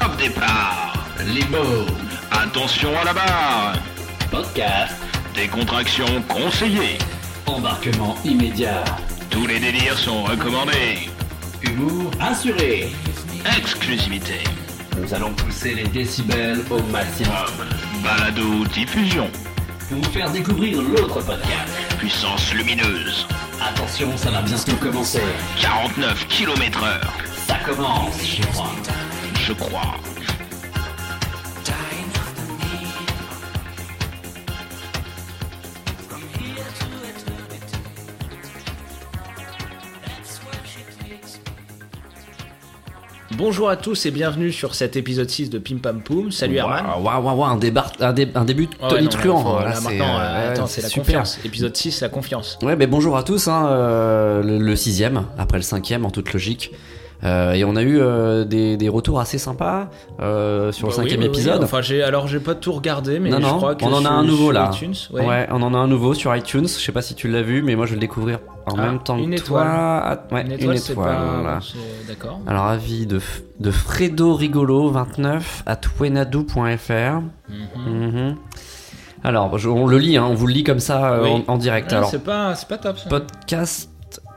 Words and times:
Hop 0.00 0.16
départ, 0.16 0.94
les 1.34 1.44
mots, 1.46 1.86
attention 2.30 2.90
à 3.00 3.04
la 3.04 3.12
barre. 3.12 3.74
Podcast, 4.30 4.94
décontraction 5.34 6.06
conseillée. 6.28 6.98
Embarquement 7.46 8.14
immédiat. 8.24 8.84
Tous 9.28 9.46
les 9.48 9.58
délires 9.58 9.98
sont 9.98 10.22
recommandés. 10.22 11.10
Humour 11.62 12.12
assuré. 12.20 12.92
Exclusivité. 13.58 14.44
Nous 15.00 15.12
allons 15.12 15.32
pousser 15.32 15.74
les 15.74 15.88
décibels 15.88 16.60
au 16.70 16.80
maximum. 16.92 17.34
Balado 18.04 18.64
diffusion 18.72 19.28
pour 19.88 19.98
vous 19.98 20.10
faire 20.10 20.30
découvrir 20.30 20.82
l'autre 20.82 21.20
podcast. 21.22 21.96
Puissance 21.98 22.52
lumineuse 22.54 23.26
Attention, 23.60 24.16
ça 24.16 24.30
va 24.30 24.42
bientôt 24.42 24.76
commencer. 24.76 25.22
49 25.60 26.26
km 26.28 26.82
heure 26.84 27.14
Ça 27.46 27.56
commence, 27.64 28.24
je 28.24 28.42
crois. 28.46 28.72
Je 29.46 29.52
crois 29.52 29.94
Bonjour 43.36 43.68
à 43.68 43.76
tous 43.76 44.06
et 44.06 44.10
bienvenue 44.10 44.50
sur 44.52 44.74
cet 44.74 44.96
épisode 44.96 45.28
6 45.28 45.50
de 45.50 45.58
Pim 45.58 45.76
Pam 45.82 46.00
Poum. 46.00 46.30
Salut 46.30 46.56
Herman. 46.56 46.84
Waouh, 47.02 47.22
waouh, 47.22 47.36
waouh, 47.38 47.44
un, 47.44 47.56
débar- 47.58 47.92
un, 48.00 48.12
dé- 48.12 48.28
un 48.34 48.44
début 48.44 48.68
Ah 48.80 48.84
ouais, 48.88 48.94
tonitruant. 48.96 49.58
hein, 49.58 49.64
là, 49.64 49.72
c'est, 49.74 50.00
euh, 50.00 50.04
euh, 50.04 50.54
la 50.56 50.66
super. 50.66 50.90
confiance. 51.04 51.38
Épisode 51.44 51.76
6, 51.76 52.00
la 52.00 52.08
confiance. 52.08 52.58
Ouais, 52.62 52.76
mais 52.76 52.86
bonjour 52.86 53.16
à 53.16 53.22
tous. 53.22 53.48
Hein, 53.48 53.66
euh, 53.68 54.42
le, 54.42 54.58
le 54.58 54.76
sixième, 54.76 55.24
après 55.38 55.58
le 55.58 55.62
cinquième, 55.62 56.06
en 56.06 56.10
toute 56.10 56.32
logique. 56.32 56.72
Euh, 57.24 57.52
et 57.52 57.64
on 57.64 57.76
a 57.76 57.82
eu 57.82 57.98
euh, 57.98 58.44
des, 58.44 58.76
des 58.76 58.88
retours 58.88 59.20
assez 59.20 59.38
sympas 59.38 59.88
euh, 60.20 60.70
sur 60.72 60.86
le 60.86 60.92
Bah 60.92 60.96
oui, 60.98 61.04
cinquième 61.04 61.20
oui, 61.20 61.26
oui. 61.28 61.34
épisode. 61.34 61.64
Enfin, 61.64 61.80
j'ai 61.82 62.02
alors 62.02 62.28
j'ai 62.28 62.40
pas 62.40 62.54
tout 62.54 62.72
regardé, 62.72 63.18
mais 63.18 63.30
non, 63.30 63.38
je 63.38 63.42
non, 63.42 63.56
crois 63.56 63.74
que 63.74 63.84
on 63.84 63.92
en 63.92 63.98
a 63.98 64.00
sur- 64.02 64.12
un 64.12 64.24
nouveau 64.24 64.52
là. 64.52 64.70
iTunes, 64.72 64.94
ouais. 65.12 65.26
ouais. 65.26 65.46
on 65.50 65.62
en 65.62 65.74
a 65.74 65.78
un 65.78 65.88
nouveau 65.88 66.14
sur 66.14 66.34
iTunes. 66.36 66.68
Je 66.68 66.74
sais 66.82 66.92
pas 66.92 67.02
si 67.02 67.14
tu 67.14 67.28
l'as 67.28 67.42
vu, 67.42 67.62
mais 67.62 67.74
moi 67.74 67.84
je 67.86 67.90
vais 67.92 67.96
le 67.96 68.00
découvrir 68.00 68.38
en 68.66 68.74
Ah, 68.78 68.82
même 68.86 68.98
temps 69.02 69.16
une 69.18 69.30
que 69.30 69.36
étoile. 69.40 69.64
toi. 69.66 70.18
Ouais, 70.36 70.44
Une 70.44 70.52
étoile, 70.52 70.78
voilà. 70.94 71.60
D'accord. 72.08 72.40
Alors 72.46 72.66
avis 72.66 73.06
de, 73.06 73.18
F- 73.20 73.42
de 73.60 73.70
Fredo 73.70 74.34
Rigolo 74.34 74.90
29 74.90 75.62
à 75.66 75.76
wenadou.fr. 76.00 77.20
Mhm. 77.48 77.66
Mhm. 77.86 78.36
Alors, 79.24 79.58
je- 79.58 79.68
on 79.68 79.86
le 79.86 79.98
lit, 79.98 80.16
hein, 80.16 80.26
on 80.28 80.34
vous 80.34 80.46
le 80.46 80.52
lit 80.52 80.64
comme 80.64 80.80
ça 80.80 81.12
euh, 81.12 81.22
Oui. 81.24 81.44
en, 81.48 81.52
en 81.54 81.58
direct. 81.58 81.88
Ah, 81.92 81.98
Alors, 81.98 82.10
c'est 82.10 82.22
pas, 82.22 82.54
c'est 82.54 82.68
pas 82.68 82.78
top 82.78 82.98
ça. 82.98 83.08
podcast 83.08 83.90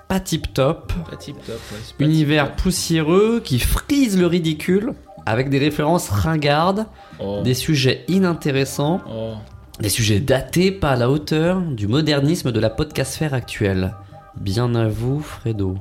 pas 0.07 0.19
tip 0.19 0.51
top, 0.55 0.91
Pas 1.09 1.15
tip 1.17 1.35
top. 1.45 1.55
ouais, 1.71 1.77
c'est 1.83 1.95
pas 1.95 2.03
univers 2.03 2.45
tip 2.45 2.55
top. 2.55 2.63
poussiéreux 2.63 3.41
qui 3.43 3.59
frise 3.59 4.19
le 4.19 4.25
ridicule 4.25 4.93
avec 5.27 5.49
des 5.51 5.59
références 5.59 6.09
ringardes, 6.09 6.87
Oh. 7.19 7.41
des 7.43 7.53
sujets 7.53 8.05
inintéressants, 8.07 9.01
Oh. 9.07 9.33
des 9.79 9.89
sujets 9.89 10.19
datés 10.19 10.71
pas 10.71 10.91
à 10.91 10.95
la 10.95 11.11
hauteur 11.11 11.61
du 11.61 11.87
modernisme 11.87 12.51
de 12.51 12.59
la 12.59 12.71
podcastphère 12.71 13.35
actuelle. 13.35 13.93
Bien 14.39 14.73
à 14.75 14.87
vous, 14.87 15.21
Fredo. 15.21 15.77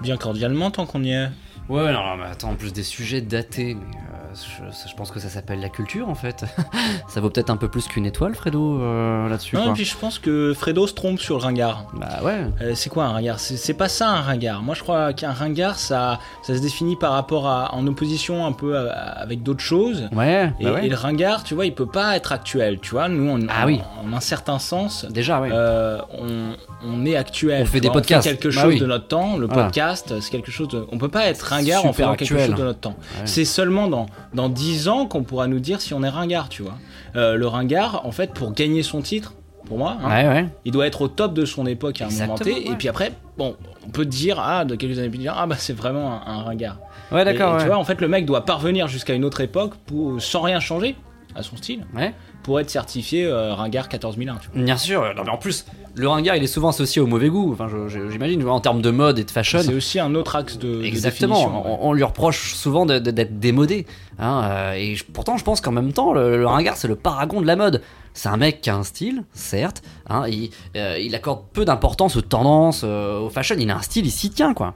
Bien 0.00 0.16
cordialement 0.16 0.70
tant 0.70 0.86
qu'on 0.86 1.02
y 1.02 1.10
est. 1.10 1.28
Ouais, 1.68 1.92
non, 1.92 2.16
mais 2.16 2.24
attends, 2.24 2.50
en 2.50 2.54
plus 2.56 2.72
des 2.72 2.82
sujets 2.82 3.20
datés, 3.20 3.74
mais 3.74 3.96
euh, 3.96 4.13
je, 4.34 4.88
je 4.90 4.94
pense 4.94 5.10
que 5.10 5.20
ça 5.20 5.28
s'appelle 5.28 5.60
la 5.60 5.68
culture 5.68 6.08
en 6.08 6.14
fait. 6.14 6.44
ça 7.08 7.20
vaut 7.20 7.30
peut-être 7.30 7.50
un 7.50 7.56
peu 7.56 7.68
plus 7.68 7.86
qu'une 7.88 8.06
étoile, 8.06 8.34
Fredo, 8.34 8.80
euh, 8.80 9.28
là-dessus. 9.28 9.56
Non, 9.56 9.62
et 9.62 9.64
quoi. 9.66 9.74
puis 9.74 9.84
je 9.84 9.96
pense 9.96 10.18
que 10.18 10.52
Fredo 10.54 10.86
se 10.86 10.94
trompe 10.94 11.20
sur 11.20 11.36
le 11.38 11.42
ringard. 11.42 11.86
Bah 11.94 12.20
ouais. 12.22 12.46
Euh, 12.60 12.74
c'est 12.74 12.90
quoi 12.90 13.04
un 13.04 13.12
ringard? 13.12 13.38
C'est, 13.40 13.74
pas 13.74 13.88
ça 13.88 14.08
un 14.10 14.20
ringard. 14.22 14.62
Moi 14.62 14.74
je 14.74 14.82
crois 14.82 15.12
qu'un 15.12 15.32
ringard 15.32 15.78
ça, 15.78 16.18
ça 16.42 16.54
se 16.54 16.60
définit 16.60 16.96
par 16.96 17.12
rapport 17.12 17.46
à 17.48 17.74
en 17.74 17.86
opposition 17.86 18.46
un 18.46 18.52
peu 18.52 18.76
à- 18.78 18.92
avec 18.92 19.42
d'autres 19.42 19.60
choses. 19.62 20.08
Ouais, 20.12 20.52
Et, 20.60 20.64
bah 20.64 20.72
ouais. 20.74 20.86
et 20.86 20.88
le 20.88 20.96
ringard, 20.96 21.44
tu 21.44 21.54
vois, 21.54 21.66
il 21.66 21.74
peut 21.74 21.86
pas 21.86 22.16
être 22.16 22.32
actuel. 22.32 22.78
Tu 22.80 22.90
vois, 22.92 23.08
nous, 23.08 23.28
on, 23.30 23.46
Ah 23.48 23.66
oui. 23.66 23.80
en, 24.02 24.12
un 24.12 24.20
certain 24.20 24.58
sens, 24.58 25.06
Déjà, 25.10 25.40
euh, 25.42 25.98
on, 26.18 26.54
on 26.86 27.04
est 27.06 27.16
actuel. 27.16 27.62
On 27.62 27.66
fait 27.66 27.80
des 27.80 27.88
vois, 27.88 27.94
podcasts. 27.94 28.26
quelque 28.28 28.48
Bah 28.48 28.62
chose 28.62 28.74
oui. 28.74 28.80
de 28.80 28.86
notre 28.86 29.06
temps. 29.08 29.36
Le 29.36 29.46
Voilà. 29.46 29.64
podcast, 29.64 30.14
c'est 30.20 30.30
quelque 30.30 30.50
chose. 30.50 30.68
De, 30.68 30.86
on 30.92 30.98
peut 30.98 31.08
pas 31.08 31.26
être 31.26 31.42
ringard 31.42 31.84
en 31.86 31.92
faisant 31.92 32.14
quelque 32.14 32.28
chose 32.38 32.48
de 32.54 32.62
notre 32.62 32.80
temps. 32.80 32.96
Ouais. 33.16 33.22
C'est 33.26 33.44
seulement 33.44 33.88
dans 33.88 34.06
dans 34.34 34.48
dix 34.48 34.88
ans 34.88 35.06
qu'on 35.06 35.22
pourra 35.22 35.46
nous 35.46 35.60
dire 35.60 35.80
si 35.80 35.94
on 35.94 36.02
est 36.02 36.08
ringard. 36.08 36.48
Tu 36.48 36.62
vois, 36.62 36.74
Euh, 37.16 37.36
le 37.36 37.46
ringard, 37.46 38.04
en 38.04 38.12
fait, 38.12 38.32
pour 38.34 38.52
gagner 38.52 38.82
son 38.82 39.00
titre. 39.02 39.34
Pour 39.66 39.78
moi, 39.78 39.96
hein, 40.02 40.08
ouais, 40.10 40.28
ouais. 40.28 40.48
il 40.66 40.72
doit 40.72 40.86
être 40.86 41.00
au 41.00 41.08
top 41.08 41.32
de 41.32 41.46
son 41.46 41.64
époque 41.64 42.02
à 42.02 42.06
un 42.08 42.10
moment 42.10 42.34
T, 42.34 42.70
et 42.70 42.74
puis 42.74 42.86
après, 42.86 43.12
bon, 43.38 43.56
on 43.86 43.88
peut 43.88 44.04
dire, 44.04 44.38
ah, 44.38 44.66
de 44.66 44.74
quelques 44.74 44.98
années 44.98 45.08
plus 45.08 45.24
tard, 45.24 45.36
ah 45.38 45.46
bah 45.46 45.54
c'est 45.58 45.72
vraiment 45.72 46.12
un, 46.12 46.34
un 46.34 46.42
ringard. 46.42 46.76
Ouais, 47.10 47.24
d'accord. 47.24 47.56
Tu 47.58 47.64
vois, 47.66 47.78
en 47.78 47.84
fait, 47.84 47.98
le 48.02 48.08
mec 48.08 48.26
doit 48.26 48.44
parvenir 48.44 48.88
jusqu'à 48.88 49.14
une 49.14 49.24
autre 49.24 49.40
époque 49.40 49.72
pour, 49.86 50.20
sans 50.20 50.42
rien 50.42 50.60
changer 50.60 50.96
à 51.34 51.42
son 51.42 51.56
style 51.56 51.86
Ouais. 51.96 52.12
pour 52.42 52.60
être 52.60 52.68
certifié 52.68 53.24
euh, 53.24 53.54
ringard 53.54 53.88
14001. 53.88 54.34
Tu 54.36 54.50
vois. 54.52 54.62
Bien 54.62 54.76
sûr. 54.76 55.00
Non, 55.16 55.22
mais 55.24 55.30
en 55.30 55.38
plus, 55.38 55.64
le 55.96 56.08
ringard, 56.08 56.36
il 56.36 56.42
est 56.42 56.48
souvent 56.48 56.68
associé 56.70 57.00
au 57.00 57.06
mauvais 57.06 57.28
goût. 57.28 57.52
Enfin, 57.52 57.68
j'imagine, 58.10 58.46
en 58.48 58.60
termes 58.60 58.82
de 58.82 58.90
mode 58.90 59.18
et 59.18 59.24
de 59.24 59.30
fashion. 59.30 59.60
C'est 59.62 59.74
aussi 59.74 60.00
un 60.00 60.14
autre 60.14 60.36
axe 60.36 60.58
de, 60.58 60.82
Exactement. 60.82 61.64
On, 61.82 61.88
on 61.90 61.92
lui 61.92 62.02
reproche 62.02 62.54
souvent 62.54 62.84
d'être 62.86 63.38
démodé. 63.38 63.86
hein, 64.18 64.42
euh, 64.44 64.72
et 64.74 64.96
pourtant, 65.12 65.36
je 65.36 65.44
pense 65.44 65.60
qu'en 65.60 65.72
même 65.72 65.92
temps, 65.92 66.12
le, 66.12 66.36
le 66.38 66.46
ringard, 66.46 66.76
c'est 66.76 66.88
le 66.88 66.96
paragon 66.96 67.40
de 67.40 67.46
la 67.46 67.56
mode. 67.56 67.82
C'est 68.12 68.28
un 68.28 68.36
mec 68.36 68.60
qui 68.60 68.70
a 68.70 68.76
un 68.76 68.82
style, 68.84 69.24
certes. 69.32 69.82
hein, 70.08 70.24
il, 70.28 70.50
euh, 70.76 70.98
il 71.00 71.14
accorde 71.14 71.42
peu 71.52 71.64
d'importance 71.64 72.16
aux 72.16 72.20
tendances, 72.22 72.82
euh, 72.84 73.18
au 73.18 73.28
fashion. 73.28 73.56
Il 73.58 73.70
a 73.70 73.76
un 73.76 73.82
style, 73.82 74.06
il 74.06 74.10
s'y 74.12 74.30
tient, 74.30 74.54
quoi. 74.54 74.74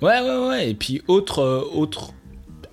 Ouais, 0.00 0.20
ouais, 0.20 0.46
ouais. 0.48 0.70
Et 0.70 0.74
puis, 0.74 1.00
autre, 1.06 1.40
euh, 1.40 1.62
autre 1.74 2.10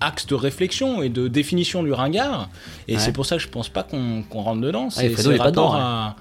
axe 0.00 0.26
de 0.26 0.34
réflexion 0.34 1.02
et 1.02 1.10
de 1.10 1.28
définition 1.28 1.82
du 1.82 1.92
ringard, 1.92 2.48
et 2.88 2.94
Ouais. 2.94 2.98
c'est 2.98 3.12
pour 3.12 3.26
ça 3.26 3.36
que 3.36 3.42
je 3.42 3.48
pense 3.48 3.68
pas 3.68 3.82
qu'on 3.82 4.24
rentre 4.32 4.62
dedans, 4.62 4.88
c'est 4.90 5.10
Fredo, 5.10 5.32
c'est 5.32 5.36
pas 5.36 5.44
rapport 5.44 5.72
dedans, 5.72 5.78
à, 5.78 6.16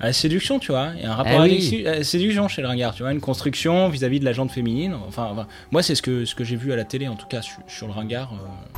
à 0.00 0.06
la 0.06 0.12
séduction, 0.12 0.58
tu 0.58 0.72
vois. 0.72 0.90
Il 0.96 1.02
y 1.02 1.06
a 1.06 1.12
un 1.12 1.14
rapport 1.14 1.32
Eh 1.32 1.36
à, 1.36 1.38
la 1.38 1.44
oui. 1.52 1.60
sédu- 1.62 1.86
à 1.86 1.92
la 1.96 2.04
séduction 2.04 2.48
chez 2.48 2.62
le 2.62 2.68
ringard, 2.68 2.94
tu 2.94 3.02
vois, 3.02 3.12
une 3.12 3.20
construction 3.20 3.88
vis-à-vis 3.88 4.20
de 4.20 4.24
la 4.24 4.32
jante 4.32 4.50
féminine. 4.50 4.94
Enfin, 5.08 5.28
enfin, 5.32 5.46
moi, 5.70 5.82
c'est 5.82 5.94
ce 5.94 6.02
que, 6.02 6.24
ce 6.24 6.34
que 6.34 6.44
j'ai 6.44 6.56
vu 6.56 6.72
à 6.72 6.76
la 6.76 6.84
télé, 6.84 7.08
en 7.08 7.16
tout 7.16 7.26
cas, 7.26 7.42
sur, 7.42 7.58
sur 7.68 7.86
le 7.86 7.92
ringard. 7.92 8.32
euh. 8.32 8.74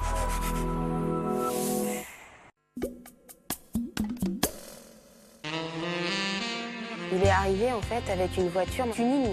Il 7.12 7.22
est 7.22 7.30
arrivé 7.30 7.72
en 7.72 7.80
fait 7.80 8.02
avec 8.12 8.36
une 8.36 8.48
voiture 8.48 8.86
tuning. 8.94 9.28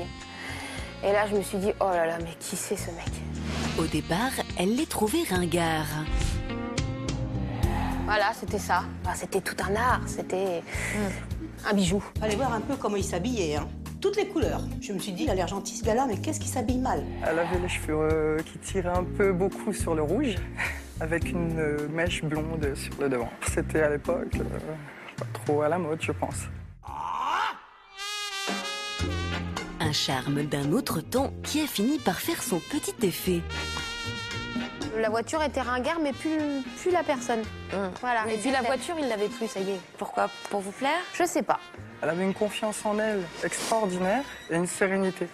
Et 1.03 1.11
là, 1.11 1.25
je 1.29 1.35
me 1.35 1.41
suis 1.41 1.57
dit, 1.57 1.71
oh 1.81 1.89
là 1.89 2.05
là, 2.05 2.17
mais 2.21 2.33
qui 2.39 2.55
c'est 2.55 2.77
ce 2.77 2.87
mec? 2.91 3.09
Au 3.77 3.85
départ, 3.85 4.31
elle 4.57 4.75
les 4.75 4.85
trouvait 4.85 5.23
ringards. 5.29 6.05
Voilà, 8.05 8.31
c'était 8.39 8.59
ça. 8.59 8.83
Enfin, 9.03 9.15
c'était 9.15 9.41
tout 9.41 9.55
un 9.69 9.75
art, 9.75 10.01
c'était 10.05 10.61
un 11.69 11.73
bijou. 11.73 12.03
Fallait 12.19 12.35
voir 12.35 12.53
un 12.53 12.61
peu 12.61 12.75
comment 12.75 12.95
il 12.95 13.03
s'habillait, 13.03 13.55
hein. 13.55 13.67
Toutes 14.01 14.17
les 14.17 14.27
couleurs. 14.27 14.61
Je 14.81 14.91
me 14.91 14.99
suis 14.99 15.13
dit, 15.13 15.23
il 15.23 15.29
a 15.29 15.35
l'air 15.35 15.47
gentil 15.47 15.77
ce 15.77 15.83
gars-là, 15.83 16.05
mais 16.07 16.17
qu'est-ce 16.17 16.39
qu'il 16.39 16.49
s'habille 16.49 16.77
mal? 16.77 17.03
Elle 17.25 17.39
avait 17.39 17.59
les 17.59 17.69
cheveux 17.69 17.97
euh, 17.99 18.37
qui 18.39 18.57
tiraient 18.59 18.89
un 18.89 19.05
peu 19.05 19.31
beaucoup 19.31 19.71
sur 19.71 19.95
le 19.95 20.01
rouge, 20.01 20.35
avec 20.99 21.31
une 21.31 21.57
euh, 21.57 21.87
mèche 21.89 22.23
blonde 22.23 22.75
sur 22.75 22.93
le 22.99 23.07
devant. 23.07 23.29
C'était 23.53 23.81
à 23.81 23.89
l'époque 23.89 24.35
euh, 24.35 24.59
pas 25.17 25.25
trop 25.33 25.61
à 25.61 25.69
la 25.69 25.77
mode, 25.77 26.01
je 26.01 26.11
pense. 26.11 26.47
Un 29.79 29.91
charme 29.91 30.43
d'un 30.43 30.71
autre 30.71 31.01
temps 31.01 31.31
qui 31.43 31.61
a 31.61 31.67
fini 31.67 31.97
par 31.97 32.19
faire 32.19 32.41
son 32.41 32.59
petit 32.59 32.95
effet. 33.05 33.41
La 34.97 35.09
voiture 35.09 35.41
était 35.43 35.61
ringard, 35.61 35.99
mais 36.01 36.13
plus, 36.13 36.37
plus 36.81 36.91
la 36.91 37.03
personne. 37.03 37.41
Voilà. 38.01 38.23
Mais 38.25 38.35
Et 38.35 38.37
puis 38.37 38.51
la 38.51 38.61
voiture, 38.61 38.95
il 38.99 39.07
l'avait 39.07 39.27
plus, 39.29 39.47
ça 39.47 39.59
y 39.59 39.71
est. 39.71 39.79
Pourquoi? 39.97 40.29
Pour 40.49 40.61
vous 40.61 40.71
plaire? 40.71 40.99
Je 41.13 41.25
sais 41.25 41.41
pas. 41.43 41.59
Elle 42.01 42.09
avait 42.09 42.23
une 42.23 42.33
confiance 42.33 42.85
en 42.85 42.99
elle 42.99 43.21
extraordinaire 43.43 44.23
et 44.51 44.55
une 44.55 44.67
sérénité. 44.67 45.27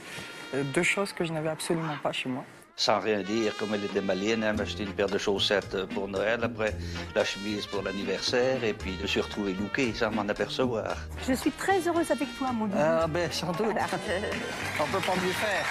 Euh, 0.54 0.64
Deux 0.74 0.84
choses 0.84 1.12
que 1.14 1.26
je 1.26 1.34
n'avais 1.34 1.50
absolument 1.50 1.98
pas 2.02 2.12
chez 2.12 2.30
moi. 2.30 2.44
sans 2.76 3.00
rien 3.00 3.22
dire, 3.22 3.56
comme 3.58 3.74
elle 3.74 3.84
était 3.84 4.00
malienne, 4.02 4.42
elle 4.44 4.56
m'a 4.56 4.64
acheté 4.64 4.84
une 4.84 4.94
paire 4.94 5.08
de 5.10 5.18
chaussettes 5.18 5.86
pour 5.94 6.08
Noël, 6.08 6.40
après 6.44 6.74
la 7.14 7.26
chemise 7.26 7.66
pour 7.66 7.82
l'anniversaire, 7.82 8.64
et 8.64 8.74
puis 8.74 8.96
je 8.98 9.02
me 9.02 9.08
suis 9.08 9.20
retrouvé 9.22 9.54
looké 9.54 9.94
sans 9.94 10.12
m'en 10.12 10.28
apercevoir. 10.30 10.96
Je 11.28 11.34
suis 11.34 11.52
très 11.52 11.80
heureuse 11.88 12.10
avec 12.10 12.30
toi, 12.38 12.52
mon 12.54 12.68
Dieu. 12.68 12.78
Ah 12.80 13.06
ben, 13.08 13.30
sans 13.32 13.52
doute. 13.52 13.68
On 14.80 14.86
peut 14.86 15.06
pas 15.06 15.16
mieux 15.22 15.34
faire. 15.34 15.66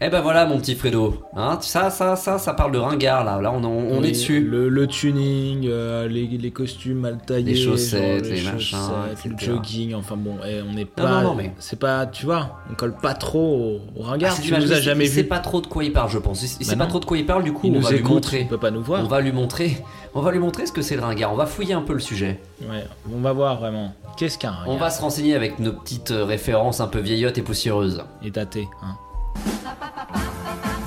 Eh 0.00 0.10
ben 0.10 0.20
voilà 0.20 0.46
mon 0.46 0.58
petit 0.58 0.76
Fredo, 0.76 1.24
hein, 1.34 1.58
ça, 1.60 1.90
ça, 1.90 2.14
ça, 2.14 2.38
ça 2.38 2.54
parle 2.54 2.70
de 2.70 2.78
ringard 2.78 3.24
là, 3.24 3.40
là 3.40 3.50
on, 3.52 3.64
on, 3.64 3.96
on 3.96 4.00
Oui, 4.00 4.06
est 4.08 4.10
dessus. 4.12 4.40
Le, 4.40 4.68
le 4.68 4.86
tuning, 4.86 5.66
euh, 5.68 6.06
les, 6.06 6.26
les 6.28 6.50
costumes 6.52 7.00
mal 7.00 7.18
taillés, 7.26 7.54
Les 7.54 7.56
chaussettes, 7.56 8.24
genre 8.24 8.32
les 8.34 8.42
machins, 8.42 8.78
chaussettes, 8.78 9.24
le 9.24 9.32
etc. 9.32 9.50
jogging, 9.52 9.94
enfin 9.94 10.16
bon, 10.16 10.36
eh, 10.46 10.60
on 10.62 10.72
n'est 10.74 10.82
Non, 10.84 10.88
pas. 10.94 11.10
non, 11.10 11.22
non, 11.30 11.34
mais- 11.34 11.52
C'est 11.58 11.80
pas, 11.80 12.06
tu 12.06 12.26
vois, 12.26 12.58
on 12.70 12.74
colle 12.74 12.94
pas 12.94 13.14
trop 13.14 13.80
au, 13.96 14.00
au 14.00 14.02
ringard. 14.04 14.36
Ah, 14.38 14.40
tu 14.40 14.52
nous 14.52 14.72
as 14.72 14.76
il- 14.76 14.82
jamais 14.82 15.06
il 15.06 15.10
sait 15.10 15.22
vu. 15.22 15.28
pas 15.28 15.40
trop 15.40 15.60
de 15.60 15.66
quoi 15.66 15.82
il 15.82 15.92
parle, 15.92 16.10
je 16.10 16.18
pense. 16.18 16.42
Il, 16.44 16.46
il 16.46 16.58
Bah 16.58 16.64
sait 16.64 16.76
pas 16.76 16.84
non. 16.84 16.90
trop 16.90 17.00
de 17.00 17.04
quoi 17.04 17.18
il 17.18 17.26
parle, 17.26 17.42
du 17.42 17.52
coup 17.52 17.62
Il 17.66 17.72
on 17.72 17.74
nous 17.76 17.80
va 17.82 17.90
lui 17.90 17.98
écoute, 17.98 18.10
montrer. 18.12 18.40
il 18.42 18.46
peut 18.46 18.56
pas 18.58 18.70
nous 18.70 18.82
voir. 18.82 19.02
On 19.02 19.08
va 19.08 19.20
lui 19.20 19.32
montrer. 19.32 19.78
On 20.14 20.20
va 20.20 20.30
lui 20.30 20.38
montrer 20.38 20.64
ce 20.66 20.72
que 20.72 20.80
c'est 20.80 20.94
le 20.94 21.02
ringard. 21.02 21.32
On 21.32 21.36
va 21.36 21.46
fouiller 21.46 21.74
un 21.74 21.82
peu 21.82 21.92
le 21.92 21.98
sujet. 22.00 22.40
Ouais, 22.62 22.84
on 23.12 23.20
va 23.20 23.32
voir 23.32 23.58
vraiment. 23.58 23.92
Qu'est-ce 24.16 24.38
qu'un 24.38 24.50
ringard 24.52 24.74
On 24.74 24.76
va 24.76 24.90
se 24.90 25.00
renseigner 25.00 25.34
avec 25.34 25.58
nos 25.58 25.72
petites 25.72 26.12
euh, 26.12 26.24
références 26.24 26.80
un 26.80 26.86
peu 26.86 27.00
vieillottes 27.00 27.38
et 27.38 27.42
poussiéreuses. 27.42 28.04
Et 28.24 28.30
daté, 28.30 28.68
hein. 28.82 28.94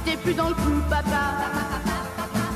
T'es 0.06 0.18
plus 0.18 0.34
dans 0.34 0.50
le 0.50 0.56
coup, 0.56 0.82
papa. 0.90 1.24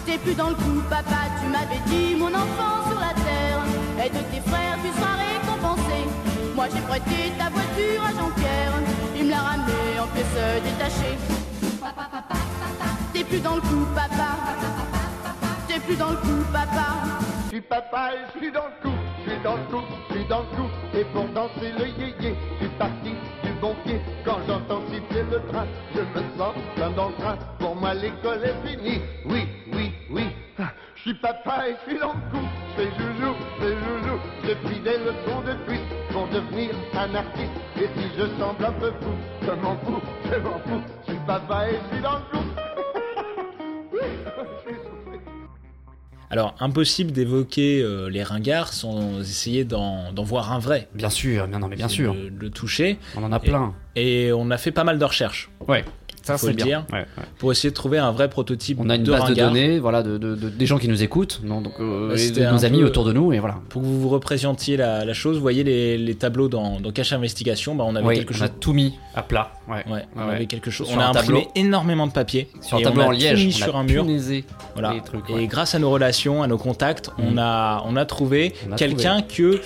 T'es 0.05 0.17
plus 0.17 0.33
dans 0.33 0.49
le 0.49 0.55
coup, 0.55 0.81
papa. 0.89 1.29
Tu 1.41 1.47
m'avais 1.49 1.81
dit, 1.87 2.15
mon 2.15 2.33
enfant 2.33 2.89
sur 2.89 2.99
la 2.99 3.13
terre. 3.13 3.61
Et 4.03 4.09
de 4.09 4.19
tes 4.31 4.41
frères, 4.49 4.77
tu 4.83 4.91
seras 4.99 5.15
récompensé. 5.15 6.05
Moi, 6.55 6.67
j'ai 6.73 6.81
prêté 6.81 7.33
ta 7.37 7.49
voiture 7.49 8.03
à 8.03 8.11
Jean-Pierre. 8.11 8.73
Il 9.17 9.25
me 9.25 9.31
l'a 9.31 9.41
ramené 9.41 9.99
en 10.01 10.07
pièces 10.07 10.63
détachées. 10.63 11.17
T'es 13.13 13.23
plus 13.23 13.39
dans 13.39 13.55
le 13.55 13.61
coup, 13.61 13.85
papa. 13.95 14.35
T'es 15.67 15.79
plus 15.79 15.95
dans 15.95 16.11
le 16.11 16.17
coup, 16.17 16.43
papa. 16.51 16.87
Je 17.45 17.49
suis 17.49 17.61
papa 17.61 18.11
et 18.13 18.17
je 18.33 18.39
suis 18.39 18.51
dans 18.51 18.65
le 18.65 18.89
coup, 18.89 18.95
je 19.25 19.31
suis 19.31 19.41
dans 19.41 19.55
le 19.55 19.63
coup, 19.63 19.83
je 20.09 20.13
suis 20.15 20.25
dans 20.27 20.39
le 20.39 20.45
coup. 20.57 20.69
Et 20.93 21.05
pour 21.05 21.25
danser 21.29 21.71
le 21.77 21.87
yéyé, 21.87 22.35
je 22.59 22.65
suis 22.65 22.75
parti 22.77 23.13
Quand 24.23 24.37
j'entends 24.47 24.81
siffler 24.91 25.23
le 25.31 25.41
train, 25.51 25.65
je 25.95 26.01
me 26.01 26.23
sens 26.37 26.53
plein 26.75 26.91
dans 26.91 27.09
le 27.09 27.15
train. 27.15 27.35
Pour 27.59 27.75
moi 27.75 27.93
l'école 27.95 28.43
est 28.43 28.67
finie, 28.67 29.01
oui, 29.25 29.47
oui, 29.73 29.91
oui. 30.11 30.27
Ah, 30.59 30.71
Je 30.95 31.01
suis 31.01 31.13
papa 31.15 31.69
et 31.69 31.75
je 31.85 31.91
suis 31.91 31.99
dans 31.99 32.13
le 32.13 32.31
coup, 32.31 32.45
je 32.69 32.83
fais 32.83 32.89
joujou, 32.91 33.33
je 33.59 33.65
fais 33.65 33.73
joujou. 33.73 34.19
J'ai 34.43 34.55
pris 34.55 34.79
des 34.81 34.97
leçons 34.99 35.41
de 35.41 35.53
cuisse 35.65 35.81
pour 36.11 36.27
devenir 36.27 36.71
un 36.93 37.15
artiste. 37.15 37.51
Et 37.77 37.87
si 37.97 38.09
je 38.17 38.27
semble 38.39 38.65
un 38.65 38.73
peu 38.73 38.91
fou, 39.01 39.11
je 39.41 39.51
m'en 39.51 39.75
fous, 39.77 40.01
je 40.25 40.37
m'en 40.39 40.59
fous. 40.59 40.81
Je 41.07 41.13
suis 41.13 41.21
papa 41.25 41.69
et 41.69 41.79
je 41.89 41.95
suis 41.95 42.03
dans 42.03 42.13
le 42.19 42.37
coup. 42.37 42.64
Alors, 46.31 46.55
impossible 46.59 47.11
d'évoquer 47.11 47.81
euh, 47.81 48.09
les 48.09 48.23
ringards 48.23 48.73
sans 48.73 49.19
essayer 49.21 49.63
d'en 49.63 50.11
voir 50.23 50.51
un 50.51 50.59
vrai. 50.59 50.87
Bien 50.93 51.09
sûr, 51.09 51.47
bien 51.47 51.59
non 51.59 51.67
mais 51.67 51.75
bien 51.75 51.87
sûr. 51.87 52.13
Le 52.15 52.49
toucher. 52.49 52.97
On 53.15 53.23
en 53.23 53.31
a 53.31 53.37
Et- 53.37 53.47
plein. 53.47 53.73
Et, 53.95 54.31
on 54.33 54.49
a 54.51 54.57
fait 54.57 54.71
pas 54.71 54.83
mal 54.83 54.99
de 54.99 55.05
recherches. 55.05 55.49
Ouais. 55.67 55.85
Ça 56.25 56.37
faut 56.37 56.47
c'est 56.47 56.51
le 56.53 56.57
bien. 56.57 56.65
dire. 56.65 56.85
Ouais, 56.91 56.99
ouais. 57.17 57.23
Pour 57.37 57.51
essayer 57.51 57.69
de 57.69 57.75
trouver 57.75 57.97
un 57.99 58.11
vrai 58.11 58.29
prototype 58.29 58.79
On 58.81 58.89
a 58.89 58.95
une 58.95 59.03
de 59.03 59.11
base 59.11 59.29
de 59.29 59.35
données, 59.35 59.79
voilà, 59.79 60.01
de, 60.03 60.17
de- 60.17 60.35
de- 60.35 60.49
des 60.49 60.65
gens 60.65 60.77
qui 60.79 60.87
nous 60.87 61.03
écoutent, 61.03 61.39
non, 61.43 61.61
donc 61.61 61.73
euh, 61.79 62.09
Bah, 62.09 62.15
et 62.19 62.31
de 62.31 62.43
nos 62.51 62.65
amis 62.65 62.79
peu- 62.79 62.85
autour 62.85 63.05
de 63.05 63.13
nous 63.13 63.31
et 63.31 63.39
voilà. 63.39 63.57
Pour 63.69 63.81
que 63.81 63.87
vous 63.87 63.99
vous 64.01 64.09
représentiez 64.09 64.75
la, 64.77 65.05
la 65.05 65.13
chose, 65.13 65.35
vous 65.37 65.41
voyez 65.41 65.63
les, 65.63 65.97
les 65.97 66.15
tableaux 66.15 66.49
dans, 66.49 66.79
dans 66.79 66.91
Cache 66.91 67.13
Investigation, 67.13 67.75
bah, 67.75 67.83
on 67.87 67.95
avait 67.95 68.05
Oui, 68.07 68.15
quelque 68.17 68.31
on 68.31 68.37
chose. 68.37 68.43
a 68.43 68.49
tout 68.49 68.73
mis 68.73 68.95
à 69.13 69.21
plat. 69.21 69.51
Ouais. 69.67 69.83
Ouais, 69.91 70.05
on 70.15 70.27
Ouais. 70.27 70.33
avait 70.35 70.45
quelque 70.47 70.71
chose. 70.71 70.87
Sur 70.87 70.97
on 70.97 70.99
a 71.01 71.05
imprimé 71.07 71.41
tableau. 71.43 71.51
énormément 71.55 72.07
de 72.07 72.11
papier. 72.11 72.49
Sur 72.61 72.77
un 72.77 72.81
tableau 72.81 73.01
on 73.01 73.05
a 73.05 73.07
en 73.09 73.11
tout 73.11 73.17
liège, 73.19 73.45
mis 73.45 73.53
on 73.53 73.57
sur 73.65 73.75
a 73.75 73.79
un 73.79 73.83
mur. 73.83 74.03
punaisé 74.03 74.45
Voilà. 74.73 74.93
les 74.93 75.01
trucs, 75.01 75.29
Et 75.29 75.47
grâce 75.47 75.75
à 75.75 75.79
nos 75.79 75.91
relations, 75.91 76.41
à 76.43 76.47
nos 76.47 76.57
contacts, 76.57 77.11
on 77.19 77.31
Mm. 77.31 77.39
a 77.39 77.83
on 77.85 77.95
a 77.95 78.05
trouvé 78.05 78.53
On 78.71 78.75
quelqu'un 78.75 79.21
que 79.21 79.59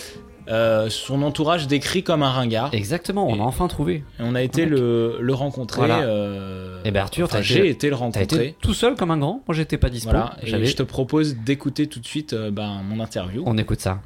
euh, 0.50 0.90
son 0.90 1.22
entourage 1.22 1.68
décrit 1.68 2.04
comme 2.04 2.24
un 2.24 2.32
ringard. 2.32 2.74
Exactement, 2.74 3.28
on 3.28 3.36
a 3.40 3.44
enfin 3.44 3.68
trouvé. 3.68 3.96
Et 4.20 4.22
on 4.22 4.34
a 4.36 4.42
été 4.42 4.66
le, 4.66 5.18
le 5.22 5.34
rencontrer. 5.34 5.78
Voilà. 5.80 6.02
euh, 6.02 6.82
Eh 6.86 6.92
ben 6.92 7.02
Arthur, 7.02 7.26
enfin, 7.26 7.42
j'ai 7.42 7.60
été- 7.60 7.70
été 7.70 7.88
le 7.88 7.92
T'as 7.92 7.98
rencontrer. 8.00 8.24
été 8.48 8.56
tout 8.62 8.74
seul 8.74 8.96
comme 8.96 9.12
un 9.12 9.18
grand. 9.18 9.44
Moi 9.48 9.56
j'étais 9.56 9.78
pas 9.78 9.90
dispo. 9.90 10.10
Voilà, 10.10 10.36
et 10.42 10.48
J'avais- 10.48 10.66
je 10.66 10.76
te 10.76 10.84
propose 10.84 11.36
d'écouter 11.36 11.88
tout 11.88 12.00
de 12.00 12.06
suite 12.08 12.34
euh, 12.34 12.50
ben, 12.52 12.82
mon 12.84 13.00
interview. 13.00 13.44
On 13.46 13.58
écoute 13.58 13.80
ça. 13.80 14.02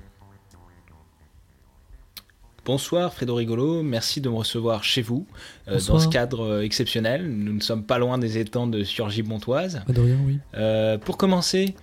Bonsoir 2.66 3.13
Fredo 3.13 3.36
Rigolo, 3.36 3.84
merci 3.84 4.22
de 4.22 4.30
me 4.30 4.36
recevoir 4.36 4.86
chez 4.86 5.01
vous 5.01 5.28
euh, 5.68 5.80
dans 5.88 6.00
ce 6.00 6.07
cadre 6.07 6.46
euh, 6.46 6.62
exceptionnel. 6.63 7.28
Nous 7.30 7.51
ne 7.51 7.60
sommes 7.60 7.84
pas 7.84 7.98
loin 7.98 8.18
des 8.18 8.38
étangs 8.38 8.68
de 8.68 8.84
Surgy 8.86 9.22
Bontoise. 9.22 9.81
Ah, 9.88 9.92
de 9.92 10.00
rien, 10.00 10.18
oui. 10.25 10.39
Euh, 10.56 10.98
pour 10.98 11.18
commencer, 11.18 11.75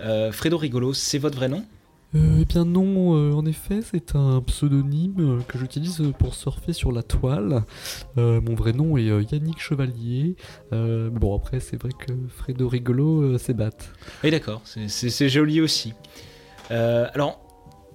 euh, 0.00 0.30
Fredo 0.32 0.58
Rigolo, 0.58 0.92
c'est 0.92 1.16
votre 1.16 1.36
vrai 1.38 1.48
nom? 1.48 1.64
Eh 2.40 2.44
bien 2.44 2.64
non, 2.64 3.14
euh, 3.16 3.32
en 3.32 3.44
effet, 3.46 3.80
c'est 3.82 4.14
un 4.14 4.40
pseudonyme 4.40 5.14
euh, 5.18 5.40
que 5.48 5.58
j'utilise 5.58 6.02
pour 6.18 6.34
surfer 6.34 6.72
sur 6.72 6.92
la 6.92 7.02
toile. 7.02 7.64
Euh, 8.18 8.40
mon 8.40 8.54
vrai 8.54 8.72
nom 8.72 8.96
est 8.96 9.08
euh, 9.08 9.22
Yannick 9.30 9.58
Chevalier. 9.60 10.36
Euh, 10.72 11.10
bon, 11.10 11.36
après, 11.36 11.60
c'est 11.60 11.80
vrai 11.80 11.90
que 11.98 12.12
Fredo 12.28 12.68
Rigolo, 12.68 13.22
euh, 13.22 13.38
c'est 13.38 13.54
bat. 13.54 13.70
Oui, 14.24 14.30
d'accord, 14.30 14.62
c'est- 14.64 15.28
joli 15.28 15.60
aussi. 15.60 15.92
Euh, 16.70 17.06
alors, 17.14 17.40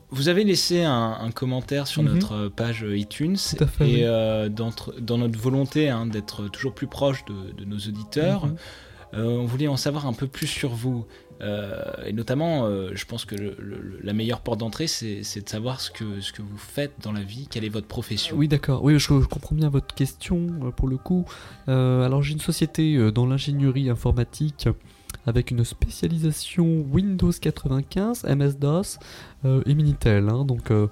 vous 0.09 0.27
avez 0.27 0.43
laissé 0.43 0.83
un, 0.83 1.17
un 1.21 1.31
commentaire 1.31 1.87
sur 1.87 2.03
Mhm. 2.03 2.13
notre 2.13 2.47
page 2.49 2.85
iTunes 2.87 3.37
Tout 3.57 3.63
à 3.63 3.67
fait, 3.67 3.89
et 3.89 3.93
oui. 3.95 4.01
euh, 4.03 4.49
dans 4.49 5.17
notre 5.17 5.39
volonté 5.39 5.89
hein, 5.89 6.05
d'être 6.05 6.47
toujours 6.49 6.73
plus 6.73 6.87
proche 6.87 7.23
de, 7.25 7.53
de 7.53 7.65
nos 7.65 7.77
auditeurs, 7.77 8.45
Mhm. 8.47 8.55
euh, 9.13 9.23
on 9.39 9.45
voulait 9.45 9.67
en 9.67 9.77
savoir 9.77 10.05
un 10.07 10.13
peu 10.13 10.27
plus 10.27 10.47
sur 10.47 10.71
vous. 10.71 11.05
Euh, 11.41 11.81
et 12.05 12.13
notamment, 12.13 12.65
euh, 12.65 12.91
je 12.93 13.05
pense 13.05 13.25
que 13.25 13.35
le- 13.35 13.99
la 14.03 14.13
meilleure 14.13 14.41
porte 14.41 14.59
d'entrée, 14.59 14.87
c'est 14.87 15.21
de 15.43 15.49
savoir 15.49 15.81
ce 15.81 15.89
que, 15.91 16.21
ce 16.21 16.31
que 16.31 16.41
vous 16.41 16.57
faites 16.57 16.93
dans 17.01 17.11
la 17.11 17.21
vie, 17.21 17.47
quelle 17.49 17.65
est 17.65 17.69
votre 17.69 17.87
profession. 17.87 18.35
Oui, 18.35 18.47
d'accord. 18.47 18.83
Oui, 18.83 18.97
je, 18.99 19.07
comprends 19.25 19.55
bien 19.55 19.69
votre 19.69 19.93
question 19.95 20.47
euh, 20.63 20.71
pour 20.71 20.87
le 20.87 20.97
coup. 20.97 21.25
Alors, 21.67 22.21
j'ai 22.21 22.33
une 22.33 22.39
société 22.39 23.11
dans 23.11 23.25
l'ingénierie 23.25 23.89
informatique 23.89 24.67
avec 25.25 25.51
une 25.51 25.63
spécialisation 25.63 26.85
Windows 26.91 27.31
95, 27.31 28.23
MS-DOS 28.25 28.97
euh, 29.45 29.61
et 29.65 29.73
Minitel. 29.75 30.29
hein. 30.29 30.45
donc, 30.45 30.71
euh, 30.71 30.87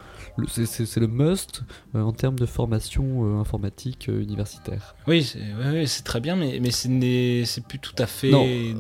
c'est- 0.47 0.97
le 0.99 1.07
must 1.07 1.63
euh, 1.95 2.01
en 2.01 2.11
termes 2.11 2.37
de 2.37 2.45
formation 2.45 3.39
informatique 3.39 4.07
universitaire. 4.07 4.95
Oui, 5.07 5.23
c'est 5.23 5.39
ouais, 5.39 5.85
très 6.03 6.19
bien, 6.19 6.35
mais, 6.35 6.59
mais 6.61 6.71
ce 6.71 6.87
n'est- 6.87 7.45
c'est 7.45 7.65
plus 7.65 7.79
tout 7.79 7.95
à 7.97 8.05
fait 8.05 8.31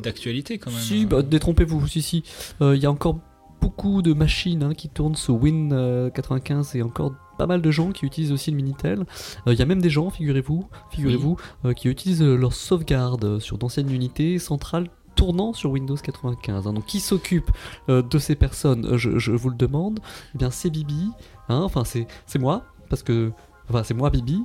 d'actualité 0.03 0.57
quand 0.57 0.71
même. 0.71 0.79
Si, 0.79 1.05
bah, 1.05 1.21
détrompez-vous, 1.21 1.87
si, 1.87 2.01
si. 2.01 2.23
Il 2.61 2.77
y 2.77 2.85
a 2.85 2.91
encore 2.91 3.19
beaucoup 3.61 4.01
de 4.01 4.13
machines 4.13 4.63
hein, 4.63 4.73
qui 4.73 4.87
tournent 4.89 5.15
sous 5.15 5.33
Win 5.33 5.71
euh, 5.73 6.09
95 6.09 6.75
et 6.75 6.81
encore 6.81 7.13
pas 7.37 7.45
mal 7.47 7.61
de 7.61 7.71
gens 7.71 7.91
qui 7.91 8.05
utilisent 8.05 8.31
aussi 8.31 8.51
le 8.51 8.57
Minitel. 8.57 9.05
Euh, 9.47 9.53
Il 9.53 9.59
y 9.59 9.61
a 9.61 9.65
même 9.65 9.81
des 9.81 9.89
gens, 9.89 10.09
figurez-vous, 10.09 10.67
figurez-vous, 10.91 11.37
euh, 11.65 11.73
qui 11.73 11.87
utilisent 11.89 12.21
leur 12.23 12.53
sauvegarde 12.53 13.39
sur 13.39 13.57
d'anciennes 13.57 13.91
unités 13.91 14.39
centrales 14.39 14.87
tournant 15.19 15.53
sur 15.53 15.71
Windows 15.71 15.95
95. 15.95 16.67
hein. 16.67 16.73
Donc 16.73 16.85
qui 16.85 16.99
s'occupe 17.01 17.51
euh, 17.89 18.01
de 18.01 18.17
ces 18.19 18.35
personnes 18.35 18.85
Euh, 18.85 18.97
je, 18.97 19.19
je 19.19 19.31
vous 19.31 19.49
le 19.49 19.55
demande. 19.57 19.99
Eh 20.33 20.37
bien 20.37 20.49
c'est 20.49 20.69
Bibi, 20.69 21.09
hein, 21.49 21.61
enfin 21.61 21.83
c'est 21.83 22.07
c'est 22.25 22.39
moi, 22.39 22.63
parce 22.89 23.03
que... 23.03 23.31
Enfin 23.69 23.83
c'est 23.83 23.93
moi 23.93 24.09
Bibi. 24.09 24.41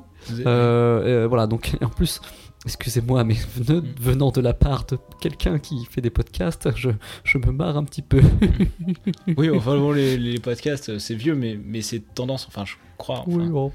Euh, 0.47 1.27
voilà, 1.29 1.47
donc 1.47 1.77
en 1.83 1.89
plus, 1.89 2.21
excusez-moi, 2.67 3.25
mais 3.25 3.37
venant, 3.57 3.83
venant 4.01 4.31
de 4.33 4.41
la 4.41 4.53
part 4.53 4.85
de 4.87 4.99
quelqu'un 5.21 5.59
qui 5.59 5.85
fait 5.87 6.01
des 6.03 6.11
podcasts, 6.11 6.69
je, 6.77 6.91
je 7.23 7.39
me 7.39 7.53
marre 7.53 7.77
un 7.77 7.85
petit 7.85 8.03
peu. 8.03 8.21
Oui, 9.37 9.49
enfin 9.51 9.77
bon, 9.79 9.93
les, 9.93 10.17
les 10.19 10.41
podcasts, 10.41 10.99
c'est 10.99 11.15
vieux, 11.15 11.35
mais, 11.35 11.59
mais 11.63 11.83
c'est 11.83 12.01
tendance, 12.15 12.47
enfin, 12.49 12.65
je 12.67 12.75
crois. 12.99 13.21
enfin, 13.21 13.31
Oui, 13.31 13.49
bon. 13.49 13.73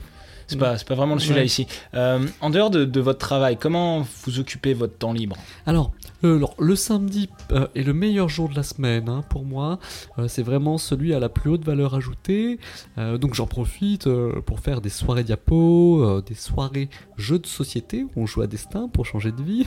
C'est 0.50 0.58
pas, 0.58 0.76
pas 0.76 0.96
vraiment 0.96 1.14
le 1.16 1.20
sujet 1.20 1.40
Ouais. 1.40 1.46
ici. 1.46 1.68
Euh, 1.94 2.26
en 2.42 2.50
dehors 2.50 2.70
de, 2.70 2.84
de 2.86 3.00
votre 3.00 3.20
travail, 3.20 3.58
comment 3.58 4.06
vous 4.26 4.40
occupez 4.40 4.74
votre 4.74 4.98
temps 4.98 5.14
libre 5.14 5.38
Alors, 5.66 5.92
euh, 6.26 6.36
alors, 6.38 6.54
le 6.60 6.76
samedi 6.76 7.30
euh, 7.52 7.68
est 7.76 7.84
le 7.84 7.94
meilleur 7.94 8.28
jour 8.28 8.50
de 8.50 8.56
la 8.56 8.64
semaine 8.64 9.08
hein, 9.08 9.24
pour 9.30 9.46
moi. 9.46 9.80
C'est 10.28 10.44
vraiment 10.44 10.78
celui 10.78 11.14
à 11.14 11.20
la 11.20 11.30
plus 11.30 11.50
haute 11.50 11.64
valeur 11.64 11.94
ajoutée. 11.96 12.60
Donc 12.98 13.34
j'en 13.36 13.48
profite 13.48 14.08
pour 14.46 14.60
faire 14.60 14.82
des 14.82 14.90
soirées 14.90 15.24
diapos, 15.24 16.22
des 16.22 16.34
soirées 16.36 16.90
jeux 17.18 17.40
de 17.40 17.48
société 17.48 18.04
où 18.04 18.10
on 18.24 18.26
joue 18.26 18.42
à 18.42 18.48
destin 18.48 18.90
pour 18.90 19.06
changer 19.06 19.32
de 19.32 19.42
vie. 19.42 19.66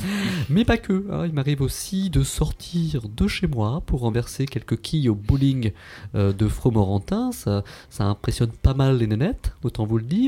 Mais 0.50 0.64
pas 0.64 0.76
que. 0.76 1.06
hein. 1.10 1.24
il 1.26 1.32
m'arrive 1.32 1.62
aussi 1.62 2.10
de 2.10 2.22
sortir 2.22 3.02
de 3.08 3.26
chez 3.28 3.46
moi 3.46 3.82
pour 3.86 4.00
renverser 4.00 4.46
quelques 4.46 4.80
quilles 4.80 5.08
au 5.08 5.14
bowling 5.14 5.72
de 6.14 6.48
Fromorantin. 6.48 7.32
Ça, 7.32 7.64
ça 7.88 8.04
impressionne 8.04 8.50
pas 8.50 8.74
mal 8.74 8.98
les 8.98 9.06
nénettes, 9.06 9.52
autant 9.62 9.84
vous 9.86 9.98
le 9.98 10.04
dire. 10.04 10.23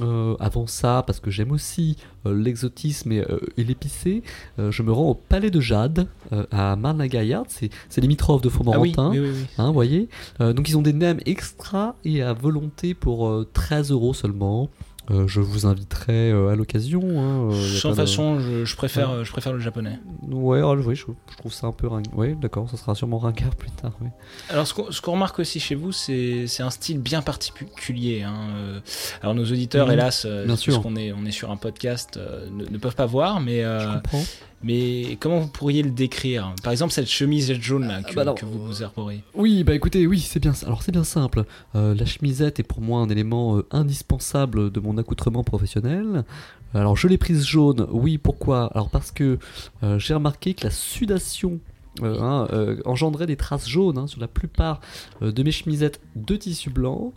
Euh, 0.00 0.36
avant 0.40 0.66
ça, 0.66 1.02
parce 1.06 1.20
que 1.20 1.30
j'aime 1.30 1.52
aussi 1.52 1.96
euh, 2.26 2.34
l'exotisme 2.34 3.12
et, 3.12 3.20
euh, 3.20 3.38
et 3.56 3.64
l'épicé, 3.64 4.22
euh, 4.58 4.70
je 4.70 4.82
me 4.82 4.92
rends 4.92 5.10
au 5.10 5.14
Palais 5.14 5.50
de 5.50 5.60
Jade 5.60 6.06
à 6.50 6.76
Marne-la-Gaillarde. 6.76 7.46
C'est, 7.48 7.70
c'est 7.88 8.00
limitrophe 8.00 8.42
de 8.42 8.48
Fromorantin. 8.48 9.06
Ah 9.06 9.10
oui, 9.10 9.20
oui, 9.20 9.28
oui, 9.28 9.34
oui. 9.34 9.46
Hein, 9.58 9.72
voyez 9.72 10.08
Donc 10.40 10.68
ils 10.68 10.76
ont 10.76 10.82
des 10.82 10.92
nems 10.92 11.20
extra 11.24 11.94
et 12.04 12.22
à 12.22 12.32
volonté 12.32 12.94
pour 12.94 13.28
euh, 13.28 13.48
13 13.52 13.90
euros 13.90 14.12
seulement. 14.12 14.68
Euh, 15.10 15.28
je 15.28 15.40
vous 15.40 15.66
inviterai 15.66 16.32
euh, 16.32 16.48
à 16.48 16.56
l'occasion. 16.56 17.00
hein, 17.02 17.50
euh, 17.52 17.78
Sans 17.78 17.90
de- 17.90 17.94
façon, 17.94 18.40
je, 18.40 18.64
je 18.64 18.76
préfère, 18.76 19.12
Ouais. 19.12 19.24
je 19.24 19.30
préfère 19.30 19.52
le 19.52 19.60
japonais. 19.60 19.98
Ouais, 20.28 20.60
oui, 20.84 20.96
je, 20.96 21.04
je 21.30 21.36
trouve 21.36 21.52
ça 21.52 21.68
un 21.68 21.72
peu 21.72 21.86
ringard. 21.86 22.12
Oui, 22.16 22.34
d'accord, 22.34 22.68
ça 22.68 22.76
sera 22.76 22.94
sûrement 22.94 23.18
ringard 23.18 23.54
plus 23.54 23.70
tard. 23.70 23.92
Oui. 24.00 24.08
Alors, 24.50 24.66
ce 24.66 24.74
qu'on 24.74 24.90
qu'on 25.00 25.12
remarque 25.12 25.38
aussi 25.38 25.60
chez 25.60 25.76
vous, 25.76 25.92
c'est 25.92 26.46
un 26.60 26.70
style 26.70 26.98
bien 26.98 27.22
particulier. 27.22 28.22
hein, 28.22 28.48
euh. 28.56 28.80
Alors, 29.22 29.34
nos 29.34 29.44
auditeurs, 29.44 29.86
Mhm. 29.86 29.92
hélas, 29.92 30.26
sûr. 30.56 30.72
puisqu'on 30.74 30.96
est, 30.96 31.12
on 31.12 31.24
est 31.24 31.30
sur 31.30 31.50
un 31.52 31.56
podcast, 31.56 32.18
ne, 32.50 32.64
ne 32.64 32.78
peuvent 32.78 32.96
pas 32.96 33.06
voir, 33.06 33.40
mais. 33.40 33.62
Je 33.62 33.94
comprends. 33.94 34.22
Mais 34.66 35.16
comment 35.20 35.38
vous 35.38 35.46
pourriez 35.46 35.84
le 35.84 35.90
décrire 35.90 36.52
Par 36.64 36.72
exemple, 36.72 36.92
cette 36.92 37.06
chemise 37.06 37.52
jaune 37.60 37.86
là 37.86 38.02
que, 38.02 38.12
bah 38.14 38.22
alors, 38.22 38.34
que 38.34 38.44
vous 38.44 38.66
vous 38.66 38.82
arborez. 38.82 39.22
Oui, 39.34 39.62
bah 39.62 39.74
écoutez, 39.74 40.08
oui, 40.08 40.18
c'est 40.18 40.40
bien. 40.40 40.54
Alors 40.64 40.82
c'est 40.82 40.90
bien 40.90 41.04
simple. 41.04 41.44
Euh, 41.76 41.94
la 41.94 42.04
chemisette 42.04 42.58
est 42.58 42.64
pour 42.64 42.80
moi 42.80 43.00
un 43.00 43.08
élément 43.08 43.58
euh, 43.58 43.66
indispensable 43.70 44.72
de 44.72 44.80
mon 44.80 44.98
accoutrement 44.98 45.44
professionnel. 45.44 46.24
Alors 46.74 46.96
je 46.96 47.06
l'ai 47.06 47.16
prise 47.16 47.46
jaune. 47.46 47.86
Oui, 47.92 48.18
pourquoi? 48.18 48.66
Alors 48.74 48.90
parce 48.90 49.12
que 49.12 49.38
euh, 49.84 50.00
j'ai 50.00 50.14
remarqué 50.14 50.54
que 50.54 50.64
la 50.64 50.72
sudation 50.72 51.60
euh, 52.02 52.20
hein, 52.20 52.48
euh, 52.52 52.76
engendrait 52.84 53.26
des 53.26 53.36
traces 53.36 53.68
jaunes 53.68 53.98
hein, 53.98 54.06
sur 54.06 54.20
la 54.20 54.28
plupart 54.28 54.80
euh, 55.22 55.32
de 55.32 55.42
mes 55.42 55.52
chemisettes 55.52 56.00
de 56.16 56.36
tissu 56.36 56.70
blanc. 56.70 57.12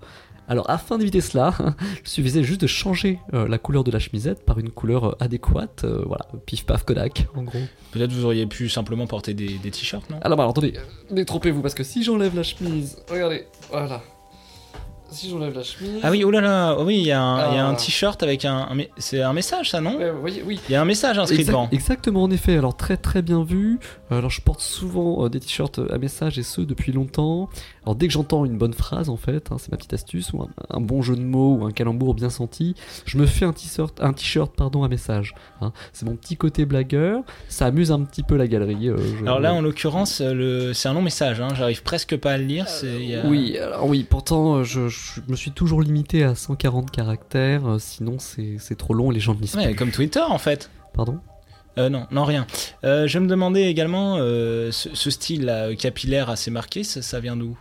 Alors 0.50 0.68
afin 0.70 0.98
d'éviter 0.98 1.22
cela, 1.22 1.54
il 2.04 2.10
suffisait 2.10 2.44
juste 2.44 2.62
de 2.62 2.68
changer 2.68 3.20
euh, 3.36 3.48
la 3.48 3.60
couleur 3.60 3.84
de 3.84 3.92
la 3.92 4.00
chemisette 4.00 4.44
par 4.44 4.58
une 4.58 4.72
couleur 4.72 5.04
euh, 5.06 5.16
adéquate. 5.20 5.84
euh, 5.84 6.04
voilà, 6.08 6.26
pif 6.48 6.66
paf 6.66 6.84
Kodak 6.84 7.28
en 7.36 7.44
gros. 7.44 7.60
Peut-être 7.92 8.12
vous 8.12 8.26
auriez 8.26 8.48
pu 8.48 8.68
simplement 8.68 9.06
porter 9.06 9.36
des, 9.36 9.60
des 9.60 9.72
t-shirts, 9.72 10.10
non? 10.10 10.18
Alors, 10.22 10.38
bah, 10.38 10.44
alors 10.44 10.52
attendez, 10.52 10.74
détrompez-vous 11.12 11.62
parce 11.62 11.76
que 11.76 11.84
si 11.84 12.04
j'enlève 12.04 12.36
la 12.36 12.44
chemise, 12.44 12.98
regardez, 13.12 13.46
voilà. 13.70 14.02
Si 15.12 15.30
j'enlève 15.30 15.56
la 15.56 15.64
chemise. 15.64 16.00
Ah 16.04 16.12
oui, 16.12 16.24
oh 16.24 16.32
là 16.32 16.40
là, 16.42 16.76
oh 16.78 16.84
oui, 16.86 16.98
il 17.00 17.06
y 17.08 17.12
a 17.12 17.22
un, 17.22 17.52
il 17.52 17.56
y 17.56 17.60
a 17.60 17.66
un 17.66 17.74
Ah. 17.74 17.76
t-shirt 17.76 18.22
avec 18.24 18.46
un, 18.46 18.70
c'est 18.98 19.22
un 19.22 19.34
message 19.34 19.72
ça, 19.72 19.82
non? 19.82 19.98
Voyez, 20.20 20.44
oui. 20.46 20.60
Il 20.70 20.72
y 20.74 20.76
a 20.76 20.82
un 20.82 20.86
message 20.86 21.18
inscrit 21.18 21.40
Exact- 21.40 21.52
devant. 21.52 21.70
Exactement, 21.72 22.24
en 22.24 22.32
effet. 22.32 22.58
Alors, 22.58 22.78
très 22.78 22.98
très 22.98 23.22
bien 23.22 23.44
vu. 23.44 23.80
Euh, 24.12 24.18
Alors, 24.20 24.30
je 24.30 24.42
porte 24.42 24.62
souvent 24.62 25.26
euh, 25.26 25.30
des 25.30 25.40
t-shirts 25.40 25.80
à 25.92 25.98
message 25.98 26.38
et 26.38 26.44
ce 26.44 26.62
depuis 26.62 26.92
longtemps. 26.92 27.50
Alors, 27.84 27.96
dès 27.96 28.08
que 28.08 28.14
j'entends 28.14 28.46
une 28.46 28.58
bonne 28.58 28.74
phrase, 28.74 29.10
en 29.10 29.18
fait, 29.18 29.52
hein, 29.52 29.56
c'est 29.60 29.72
ma 29.72 29.78
petite 29.78 29.94
astuce, 29.94 30.32
ou 30.34 30.42
un, 30.44 30.50
un 30.70 30.80
bon 30.82 31.02
jeu 31.02 31.16
de 31.16 31.22
mots 31.22 31.56
ou 31.60 31.66
un 31.66 31.72
calembour 31.72 32.14
bien 32.14 32.30
senti, 32.30 32.76
je 33.06 33.18
me 33.18 33.26
fais 33.26 33.46
un 33.46 33.54
t-shirt, 33.54 34.00
un 34.02 34.14
t-shirt 34.14 34.54
pardon, 34.56 34.84
à 34.84 34.88
message. 34.88 35.34
hein. 35.62 35.72
C'est 35.94 36.06
mon 36.06 36.16
petit 36.16 36.38
côté 36.38 36.66
blagueur. 36.66 37.24
Ça 37.48 37.66
amuse 37.66 37.92
un 37.92 38.02
petit 38.02 38.24
peu 38.24 38.36
la 38.38 38.48
galerie. 38.48 38.90
euh, 38.90 38.98
je- 39.20 39.24
Alors 39.24 39.40
là, 39.40 39.54
en 39.54 39.62
l'occurrence, 39.62 40.22
euh, 40.22 40.34
le- 40.34 40.74
c'est 40.74 40.88
un 40.90 40.94
long 40.94 41.02
message, 41.02 41.40
hein, 41.42 41.50
j'arrive 41.56 41.82
presque 41.84 42.16
pas 42.18 42.34
à 42.34 42.38
le 42.38 42.44
lire. 42.46 42.66
a- 42.68 43.28
Oui, 43.28 43.58
alors 43.58 43.86
oui, 43.88 44.06
pourtant 44.08 44.58
euh, 44.58 44.64
je, 44.64 44.88
je 45.16 45.22
me 45.32 45.36
suis 45.36 45.52
toujours 45.52 45.82
limité 45.82 46.24
à 46.24 46.36
140 46.36 46.92
caractères, 46.92 47.66
euh, 47.68 47.80
sinon 47.80 48.18
c'est 48.20 48.58
c'est 48.60 48.78
trop 48.78 48.94
long 48.94 49.12
et 49.12 49.14
les 49.14 49.20
gens 49.20 49.34
ne 49.36 49.40
lisent 49.42 49.56
Ouais, 49.56 49.68
plus. 49.68 49.76
comme 49.76 49.92
Twitter 49.92 50.22
en 50.22 50.38
fait. 50.38 50.70
Pardon? 50.94 51.20
Euh, 51.78 51.88
non, 51.90 52.08
non, 52.12 52.26
rien. 52.26 52.46
Euh, 52.84 53.08
je 53.08 53.20
me 53.20 53.28
demandais 53.28 53.70
également, 53.70 54.18
euh, 54.18 54.72
ce, 54.72 54.90
ce 54.94 55.10
style 55.10 55.46
là, 55.46 55.74
capillaire 55.76 56.30
assez 56.30 56.52
marqué, 56.52 56.84
ça, 56.84 57.02
ça 57.02 57.20
vient 57.20 57.38
d'où? 57.38 57.58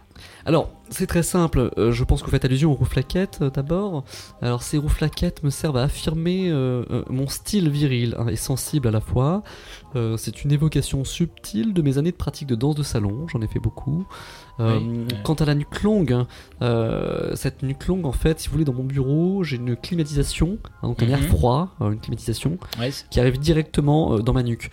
Alors, 0.49 0.71
c'est 0.89 1.07
très 1.07 1.23
simple, 1.23 1.71
euh, 1.77 1.93
je 1.93 2.03
pense 2.05 2.21
que 2.21 2.25
vous 2.25 2.31
faites 2.31 2.47
allusion 2.47 2.73
aux 2.73 2.75
rouflaquettes 2.75 3.41
euh, 3.43 3.51
d'abord. 3.51 4.05
Alors, 4.41 4.63
ces 4.63 4.79
rouflaquettes 4.79 5.43
me 5.43 5.51
servent 5.51 5.77
à 5.77 5.83
affirmer 5.83 6.49
euh, 6.49 7.03
mon 7.11 7.29
style 7.29 7.69
viril 7.69 8.15
hein, 8.19 8.29
et 8.29 8.37
sensible 8.37 8.89
à 8.89 8.91
la 8.91 9.03
fois. 9.03 9.43
C'est 10.17 10.45
une 10.45 10.53
évocation 10.53 11.05
subtile 11.05 11.75
de 11.75 11.83
mes 11.83 11.99
années 11.99 12.13
de 12.13 12.17
pratique 12.17 12.47
de 12.49 12.55
danse 12.55 12.77
de 12.77 12.83
salon, 12.83 13.27
j'en 13.29 13.43
ai 13.43 13.47
fait 13.49 13.59
beaucoup. 13.59 14.07
Oui. 14.59 15.07
Quant 15.25 15.35
à 15.35 15.45
la 15.45 15.55
nuque 15.55 15.83
longue, 15.83 16.13
hein, 16.61 17.31
cette 17.35 17.63
nuque 17.63 17.87
longue, 17.87 18.07
en 18.07 18.13
fait, 18.13 18.39
si 18.41 18.49
vous 18.49 18.53
voulez, 18.53 18.65
dans 18.65 18.73
mon 18.75 18.85
bureau, 18.85 19.43
j'ai 19.45 19.57
une 19.57 19.77
climatisation, 19.77 20.59
hein, 20.83 20.89
donc 20.89 21.03
un 21.03 21.09
air 21.09 21.19
Mhm. 21.21 21.27
froid, 21.29 21.75
une 21.81 21.99
climatisation, 22.01 22.59
Ouais, 22.79 22.91
qui 23.11 23.19
arrive 23.21 23.39
directement 23.39 24.19
dans 24.21 24.33
ma 24.33 24.43
nuque. 24.43 24.71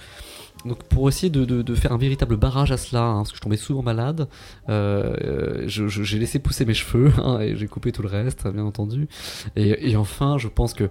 Donc 0.65 0.83
pour 0.83 1.07
essayer 1.09 1.29
de, 1.29 1.45
de- 1.45 1.61
de 1.61 1.75
faire 1.75 1.91
un 1.91 1.97
véritable 1.97 2.37
barrage 2.37 2.71
à 2.71 2.77
cela, 2.77 3.03
hein, 3.03 3.17
parce 3.17 3.31
que 3.31 3.37
je 3.37 3.41
tombais 3.41 3.57
souvent 3.57 3.83
malade, 3.83 4.27
euh, 4.69 5.63
je- 5.67 5.87
j'ai 5.87 6.19
laissé 6.19 6.39
pousser 6.39 6.65
mes 6.65 6.73
cheveux 6.73 7.11
hein, 7.23 7.39
et 7.39 7.55
j'ai 7.55 7.67
coupé 7.67 7.91
tout 7.91 8.01
le 8.01 8.07
reste, 8.09 8.47
bien 8.47 8.63
entendu. 8.65 9.07
Et 9.55 9.95
enfin, 9.95 10.37
je 10.37 10.47
pense 10.47 10.73
que 10.73 10.89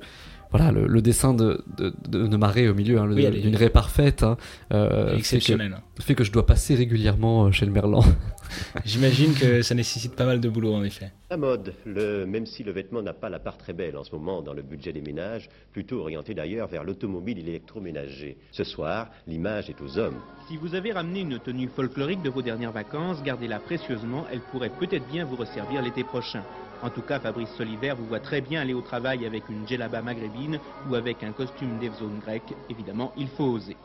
voilà, 0.57 0.71
le, 0.71 0.87
le 0.87 1.03
dessin 1.03 1.35
de, 1.35 1.65
de, 1.77 1.93
de, 2.09 2.29
de 2.29 2.37
marée 2.37 2.69
au 2.69 2.75
milieu, 2.75 2.99
hein, 3.01 3.09
Oui, 3.11 3.25
est- 3.25 3.31
d'une 3.41 3.57
raie 3.57 3.71
parfaite, 3.71 4.23
hein, 4.23 4.37
euh, 4.73 5.11
fait, 5.11 5.17
Exceptionnelle. 5.19 5.77
que, 5.97 6.03
fait 6.05 6.15
que 6.15 6.23
je 6.23 6.31
dois 6.31 6.47
passer 6.47 6.77
régulièrement 6.77 7.47
euh, 7.47 7.51
chez 7.51 7.67
le 7.67 7.73
Merlan. 7.73 8.03
J'imagine 8.85 9.35
que 9.35 9.63
ça 9.63 9.75
nécessite 9.75 10.15
pas 10.15 10.27
mal 10.27 10.41
de 10.41 10.49
boulot 10.49 10.75
en 10.75 10.85
effet. 10.85 11.11
La 11.31 11.37
mode, 11.37 11.75
le, 11.85 12.25
même 12.27 12.47
si 12.47 12.63
le 12.63 12.71
vêtement 12.71 13.03
n'a 13.03 13.13
pas 13.15 13.29
la 13.29 13.39
part 13.41 13.59
très 13.59 13.73
belle 13.73 13.97
en 13.97 14.05
ce 14.05 14.15
moment 14.15 14.43
dans 14.43 14.53
le 14.53 14.63
budget 14.63 14.93
des 14.93 15.01
ménages, 15.01 15.49
plutôt 15.73 15.99
orienté 16.01 16.35
d'ailleurs 16.35 16.69
vers 16.69 16.85
l'automobile 16.85 17.39
et 17.39 17.43
l'électroménager. 17.43 18.37
Ce 18.53 18.63
soir, 18.63 19.11
l'image 19.27 19.71
est 19.71 19.81
aux 19.81 19.99
hommes. 19.99 20.19
Si 20.49 20.57
vous 20.57 20.75
avez 20.77 20.93
ramené 20.93 21.21
une 21.21 21.39
tenue 21.41 21.69
folklorique 21.69 22.23
de 22.23 22.31
vos 22.31 22.43
dernières 22.43 22.73
vacances, 22.73 23.23
gardez-la 23.25 23.59
précieusement, 23.59 24.25
elle 24.33 24.41
pourrait 24.53 24.71
peut-être 24.79 25.07
bien 25.11 25.25
vous 25.25 25.37
resservir 25.37 25.83
l'été 25.83 26.05
prochain. 26.05 26.43
En 26.83 26.90
tout 26.90 27.02
cas, 27.02 27.21
Fabrice 27.21 27.50
Soliver 27.57 27.95
vous 27.97 28.07
voit 28.07 28.21
très 28.21 28.40
bien 28.40 28.61
aller 28.61 28.75
au 28.75 28.83
travail 28.83 29.25
avec 29.25 29.49
une 29.49 29.66
djellaba 29.66 30.02
maghrébine 30.02 30.59
ou 30.88 30.95
avec 30.95 31.23
un 31.23 31.33
costume 31.33 31.78
d'Evzone 31.78 32.19
grec. 32.19 32.43
Évidemment, 32.69 33.12
il 33.16 33.28
faut 33.28 33.45
oser. 33.45 33.76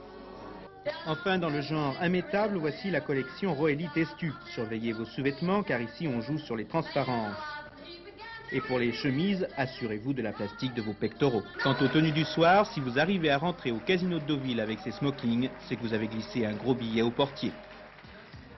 Enfin, 1.06 1.38
dans 1.38 1.50
le 1.50 1.62
genre 1.62 1.96
immétable, 2.04 2.58
voici 2.58 2.90
la 2.90 3.02
collection 3.02 3.54
Roelli 3.54 3.88
Testu. 3.94 4.34
Surveillez 4.54 4.94
vos 4.94 5.06
sous-vêtements 5.06 5.64
car 5.64 5.82
ici 5.82 6.08
on 6.08 6.22
joue 6.22 6.38
sur 6.40 6.56
les 6.56 6.66
transparences. 6.66 7.36
Et 8.52 8.62
pour 8.62 8.80
les 8.80 8.92
chemises, 8.92 9.48
assurez-vous 9.58 10.14
de 10.14 10.24
la 10.24 10.32
plastique 10.32 10.74
de 10.74 10.82
vos 10.82 10.94
pectoraux. 10.94 11.44
Quant 11.64 11.76
aux 11.82 11.88
tenues 11.88 12.12
du 12.12 12.26
soir, 12.26 12.66
si 12.74 12.80
vous 12.80 12.98
arrivez 12.98 13.30
à 13.30 13.38
rentrer 13.38 13.72
au 13.72 13.78
casino 13.78 14.18
de 14.18 14.26
Deauville 14.26 14.60
avec 14.60 14.80
ces 14.80 14.92
smokings, 14.92 15.50
c'est 15.68 15.76
que 15.76 15.82
vous 15.82 15.94
avez 15.94 16.08
glissé 16.08 16.46
un 16.46 16.54
gros 16.54 16.74
billet 16.74 17.04
au 17.04 17.12
portier. 17.12 17.52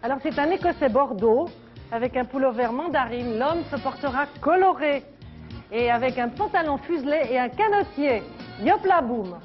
Alors 0.01 0.19
c'est 0.23 0.39
un 0.39 0.49
écossais 0.49 0.89
bordeaux 0.89 1.49
avec 1.91 2.15
un 2.15 2.25
pullover 2.25 2.69
mandarine. 2.71 3.37
L'homme 3.37 3.63
se 3.69 3.75
portera 3.77 4.25
coloré 4.39 5.03
et 5.71 5.91
avec 5.91 6.17
un 6.17 6.29
pantalon 6.29 6.77
fuselé 6.77 7.27
et 7.29 7.39
un 7.39 7.49
canotier. 7.49 8.23
Yop 8.63 8.85
la 8.85 9.01
boum. 9.01 9.37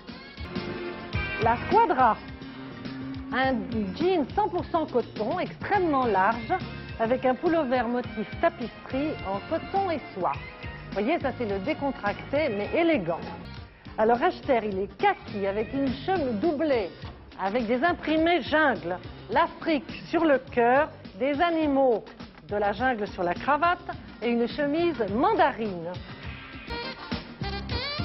La 1.42 1.56
squadra. 1.66 2.16
Un 3.32 3.54
jean 3.96 4.24
100% 4.24 4.92
coton 4.92 5.40
extrêmement 5.40 6.06
large 6.06 6.54
avec 7.00 7.24
un 7.24 7.34
pullover 7.34 7.82
motif 7.82 8.26
tapisserie 8.40 9.12
en 9.28 9.40
coton 9.50 9.90
et 9.90 10.00
soie. 10.14 10.32
Vous 10.32 11.02
voyez, 11.02 11.18
ça 11.20 11.32
c'est 11.36 11.46
le 11.46 11.58
décontracté 11.58 12.48
mais 12.56 12.70
élégant. 12.74 13.20
Alors 13.98 14.22
Achter, 14.22 14.60
il 14.62 14.78
est 14.78 14.96
kaki 14.96 15.46
avec 15.46 15.72
une 15.74 15.88
chemise 15.88 16.40
doublée, 16.40 16.90
avec 17.42 17.66
des 17.66 17.82
imprimés 17.82 18.42
jungle, 18.42 18.96
l'Afrique 19.30 20.02
sur 20.08 20.24
le 20.24 20.38
cœur, 20.38 20.88
des 21.18 21.40
animaux 21.40 22.04
de 22.48 22.56
la 22.56 22.72
jungle 22.72 23.06
sur 23.08 23.22
la 23.22 23.34
cravate 23.34 23.86
et 24.22 24.28
une 24.28 24.46
chemise 24.46 25.04
mandarine. 25.14 25.90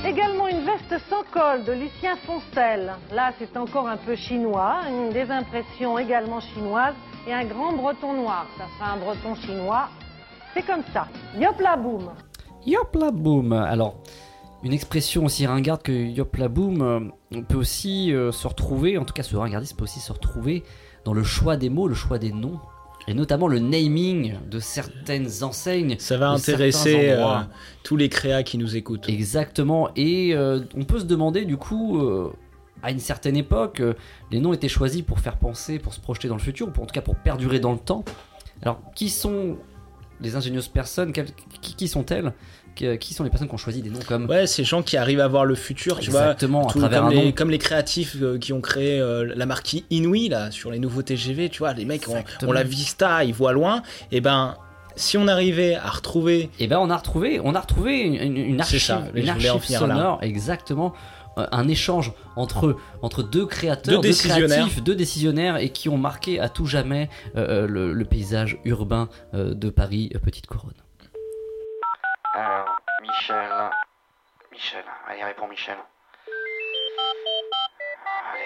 Également 0.05 0.48
une 0.48 0.65
veste 0.65 1.03
sans 1.10 1.24
col 1.31 1.63
de 1.63 1.74
Lucien 1.74 2.15
Foncel. 2.25 2.91
Là, 3.13 3.33
c'est 3.38 3.55
encore 3.55 3.88
un 3.88 3.98
peu 3.98 4.15
chinois, 4.15 4.79
une 4.89 5.12
des 5.12 5.29
impressions 5.29 6.00
également 6.00 6.39
chinoises 6.39 6.95
et 7.27 7.33
un 7.33 7.45
grand 7.45 7.74
breton 7.74 8.13
noir. 8.13 8.48
Ça 8.57 8.65
sera 8.77 8.93
un 8.93 8.98
breton 8.98 9.36
chinois. 9.36 9.89
C'est 10.55 10.65
comme 10.65 10.83
ça. 10.91 11.07
Yop 11.38 11.60
la 11.60 11.77
boum. 11.77 12.10
Yop 12.65 12.95
la 12.95 13.12
boum 13.12 13.53
Alors, 13.53 13.95
une 14.63 14.74
expression 14.74 15.25
aussi 15.25 15.45
ringarde 15.45 15.83
que 15.83 15.91
yop 15.91 16.36
la 16.38 16.48
boum, 16.48 16.81
euh, 16.81 17.00
on 17.31 17.43
peut 17.43 17.57
aussi 17.57 18.12
euh, 18.12 18.31
se 18.31 18.48
retrouver, 18.48 18.98
en 18.98 19.05
tout 19.05 19.13
cas 19.13 19.24
ce 19.24 19.36
ringardiste 19.36 19.77
peut 19.77 19.83
aussi 19.83 20.00
se 20.00 20.12
retrouver 20.12 20.63
dans 21.05 21.13
le 21.13 21.24
choix 21.24 21.57
des 21.57 21.69
mots, 21.69 21.88
le 21.88 21.95
choix 21.95 22.17
des 22.17 22.31
noms. 22.31 22.60
Et 23.08 23.13
notamment 23.13 23.48
le 23.48 23.60
naming 23.60 24.36
de 24.50 24.60
certaines 24.60 25.43
enseignes. 25.43 25.96
Ça 26.00 26.17
va 26.17 26.29
intéresser 26.29 27.10
euh, 27.10 27.39
tous 27.84 27.98
les 27.98 28.10
créas 28.10 28.43
qui 28.43 28.58
nous 28.58 28.75
écoutent. 28.75 29.10
Exactement. 29.10 29.89
Et 29.96 30.36
euh, 30.36 30.62
on 30.75 30.84
peut 30.84 31.00
se 31.00 31.05
demander 31.05 31.46
du 31.46 31.58
coup, 31.58 32.00
euh, 32.00 32.31
à 32.84 32.91
une 32.91 33.00
certaine 33.00 33.36
époque, 33.36 33.81
les 34.31 34.39
noms 34.39 34.53
étaient 34.53 34.70
choisis 34.70 35.01
pour 35.01 35.20
faire 35.20 35.38
penser, 35.38 35.79
pour 35.79 35.93
se 35.93 36.00
projeter 36.00 36.27
dans 36.27 36.36
le 36.36 36.41
futur, 36.41 36.67
ou 36.67 36.72
pour, 36.72 36.84
en 36.84 36.88
tout 36.88 36.93
cas 36.93 37.01
pour 37.01 37.15
perdurer 37.15 37.60
dans 37.60 37.74
le 37.74 37.79
temps. 37.79 38.05
Alors, 38.62 38.79
qui 38.96 39.10
sont 39.10 39.58
les 40.20 40.36
ingénieuses 40.36 40.67
personnes? 40.67 41.12
Qui 41.62 41.88
sont-elles? 41.88 42.34
Qui, 42.75 43.13
sont 43.13 43.23
les 43.23 43.29
personnes 43.29 43.47
qui 43.47 43.53
ont 43.53 43.57
choisi 43.57 43.81
des 43.81 43.89
noms 43.89 43.99
comme 44.07 44.25
Ouais, 44.29 44.47
ces 44.47 44.63
gens 44.63 44.81
qui 44.81 44.97
arrivent 44.97 45.19
à 45.19 45.27
voir 45.27 45.45
le 45.45 45.55
futur, 45.55 45.99
tu 45.99 46.09
Exactement, 46.09 46.61
vois. 46.61 46.69
à 46.69 46.73
tout 46.73 46.79
travers 46.79 46.99
comme, 47.01 47.07
un 47.09 47.11
les, 47.13 47.25
nom. 47.25 47.31
comme 47.31 47.49
les 47.49 47.57
créatifs 47.57 48.15
euh, 48.21 48.37
qui 48.37 48.53
ont 48.53 48.61
créé 48.61 48.99
euh, 48.99 49.31
la 49.35 49.45
marque 49.45 49.75
Inouï, 49.89 50.29
là, 50.29 50.51
sur 50.51 50.71
les 50.71 50.79
nouveaux 50.79 51.01
TGV, 51.03 51.49
tu 51.49 51.59
vois. 51.59 51.73
Les 51.73 51.85
mecs 51.85 52.07
ont, 52.07 52.23
ont 52.47 52.51
la 52.51 52.63
vista, 52.63 53.23
ils 53.23 53.33
voient 53.33 53.53
loin. 53.53 53.81
Et 54.11 54.21
ben, 54.21 54.55
si 54.95 55.17
on 55.17 55.27
arrivait 55.27 55.75
à 55.75 55.89
retrouver. 55.89 56.49
Et 56.59 56.67
ben, 56.67 56.77
on 56.79 56.89
a 56.89 56.97
retrouvé, 56.97 57.39
on 57.43 57.55
a 57.55 57.59
retrouvé 57.59 57.99
une, 58.01 58.35
une- 58.37 58.59
archive, 58.61 58.79
ça, 58.81 59.03
une 59.15 59.29
archive 59.29 59.59
finir 59.59 59.87
là. 59.87 59.95
sonore, 59.95 60.19
exactement. 60.21 60.93
euh, 61.37 61.45
Un 61.51 61.67
échange 61.67 62.11
entre, 62.35 62.75
entre 63.01 63.23
deux 63.23 63.45
créateurs, 63.45 64.01
Deux 64.01 64.09
décisionnaires. 64.09 64.47
créatifs, 64.65 64.83
deux 64.83 64.95
décisionnaires 64.95 65.57
et 65.57 65.69
qui 65.69 65.87
ont 65.89 65.97
marqué 65.97 66.39
à 66.39 66.49
tout 66.49 66.65
jamais 66.65 67.09
euh, 67.37 67.67
le, 67.67 67.93
le 67.93 68.05
paysage 68.05 68.57
urbain 68.65 69.07
de 69.33 69.69
Paris, 69.69 70.09
Petite 70.23 70.47
Couronne. 70.47 70.73
Alors, 72.33 72.79
Michel, 73.01 73.51
Michel, 74.51 74.85
allez, 75.07 75.23
réponds 75.23 75.47
Michel. 75.47 75.77
Allez. 78.31 78.45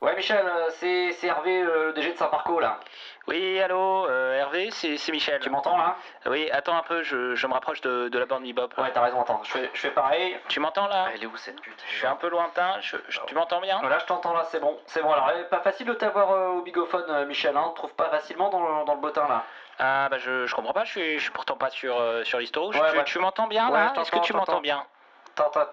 Ouais, 0.00 0.14
Michel, 0.14 0.46
euh, 0.46 0.70
c'est 0.78 1.26
Hervé, 1.26 1.62
euh, 1.62 1.86
le 1.86 1.92
DG 1.94 2.12
de 2.12 2.16
Saint-Parco, 2.18 2.60
là. 2.60 2.78
Oui, 3.26 3.58
allô, 3.60 4.06
euh, 4.06 4.38
Hervé, 4.38 4.70
c'est 4.70 4.98
c'est 4.98 5.10
Michel. 5.10 5.40
Tu 5.40 5.48
m'entends, 5.48 5.78
là? 5.78 5.96
Oui, 6.26 6.50
attends 6.50 6.76
un 6.76 6.82
peu, 6.82 7.02
je, 7.02 7.34
je 7.34 7.46
me 7.46 7.54
rapproche 7.54 7.80
de, 7.80 8.08
de 8.08 8.18
la 8.18 8.26
bande 8.26 8.42
Bebop. 8.42 8.68
Ouais, 8.76 8.90
t'as 8.92 9.00
raison, 9.00 9.22
attends, 9.22 9.40
je 9.44 9.50
fais, 9.50 9.70
je 9.72 9.80
fais 9.80 9.90
pareil. 9.90 10.38
Tu 10.48 10.60
m'entends 10.60 10.86
là? 10.88 11.08
Elle 11.14 11.22
est 11.22 11.26
où 11.26 11.36
cette 11.38 11.58
pute? 11.62 11.82
Je 11.88 11.96
suis 11.96 12.06
un 12.06 12.16
peu 12.16 12.28
lointain, 12.28 12.78
je- 12.80 12.96
je- 13.08 13.20
tu 13.26 13.34
m'entends 13.34 13.62
bien? 13.62 13.80
Là, 13.80 13.98
je 13.98 14.04
t'entends, 14.04 14.34
là, 14.34 14.44
c'est 14.50 14.60
bon. 14.60 14.78
C'est 14.86 15.02
bon, 15.02 15.10
alors, 15.10 15.30
pas 15.48 15.60
facile 15.60 15.86
de 15.86 15.94
t'avoir 15.94 16.32
euh, 16.32 16.48
au 16.48 16.62
bigophone, 16.62 17.04
euh, 17.08 17.24
Michel, 17.24 17.56
hein. 17.56 17.64
On 17.66 17.70
te 17.70 17.76
trouve 17.76 17.94
pas 17.94 18.10
facilement 18.10 18.50
dans 18.50 18.60
le, 18.60 18.84
dans 18.84 18.94
le 18.94 19.00
bottin, 19.00 19.26
là. 19.26 19.44
Ah 19.78 20.08
bah 20.10 20.18
je, 20.18 20.46
je 20.46 20.54
comprends 20.54 20.72
pas, 20.74 20.84
je 20.84 20.90
suis, 20.90 21.18
je 21.18 21.22
suis 21.22 21.32
pourtant 21.32 21.56
pas 21.56 21.70
sur, 21.70 21.98
euh, 21.98 22.22
sur 22.24 22.38
l'historique. 22.38 22.80
Ouais, 22.80 22.90
tu, 22.90 22.96
ouais. 22.98 23.04
tu 23.04 23.18
m'entends 23.18 23.48
bien 23.48 23.70
Ouais, 23.70 23.78
là? 23.78 23.92
je 23.96 24.00
Est-ce 24.02 24.10
que 24.10 24.16
t'entends, 24.16 24.26
tu 24.26 24.32
je 24.32 24.36
m'entends 24.36 24.52
t'entends. 24.52 24.60
bien? 24.62 24.84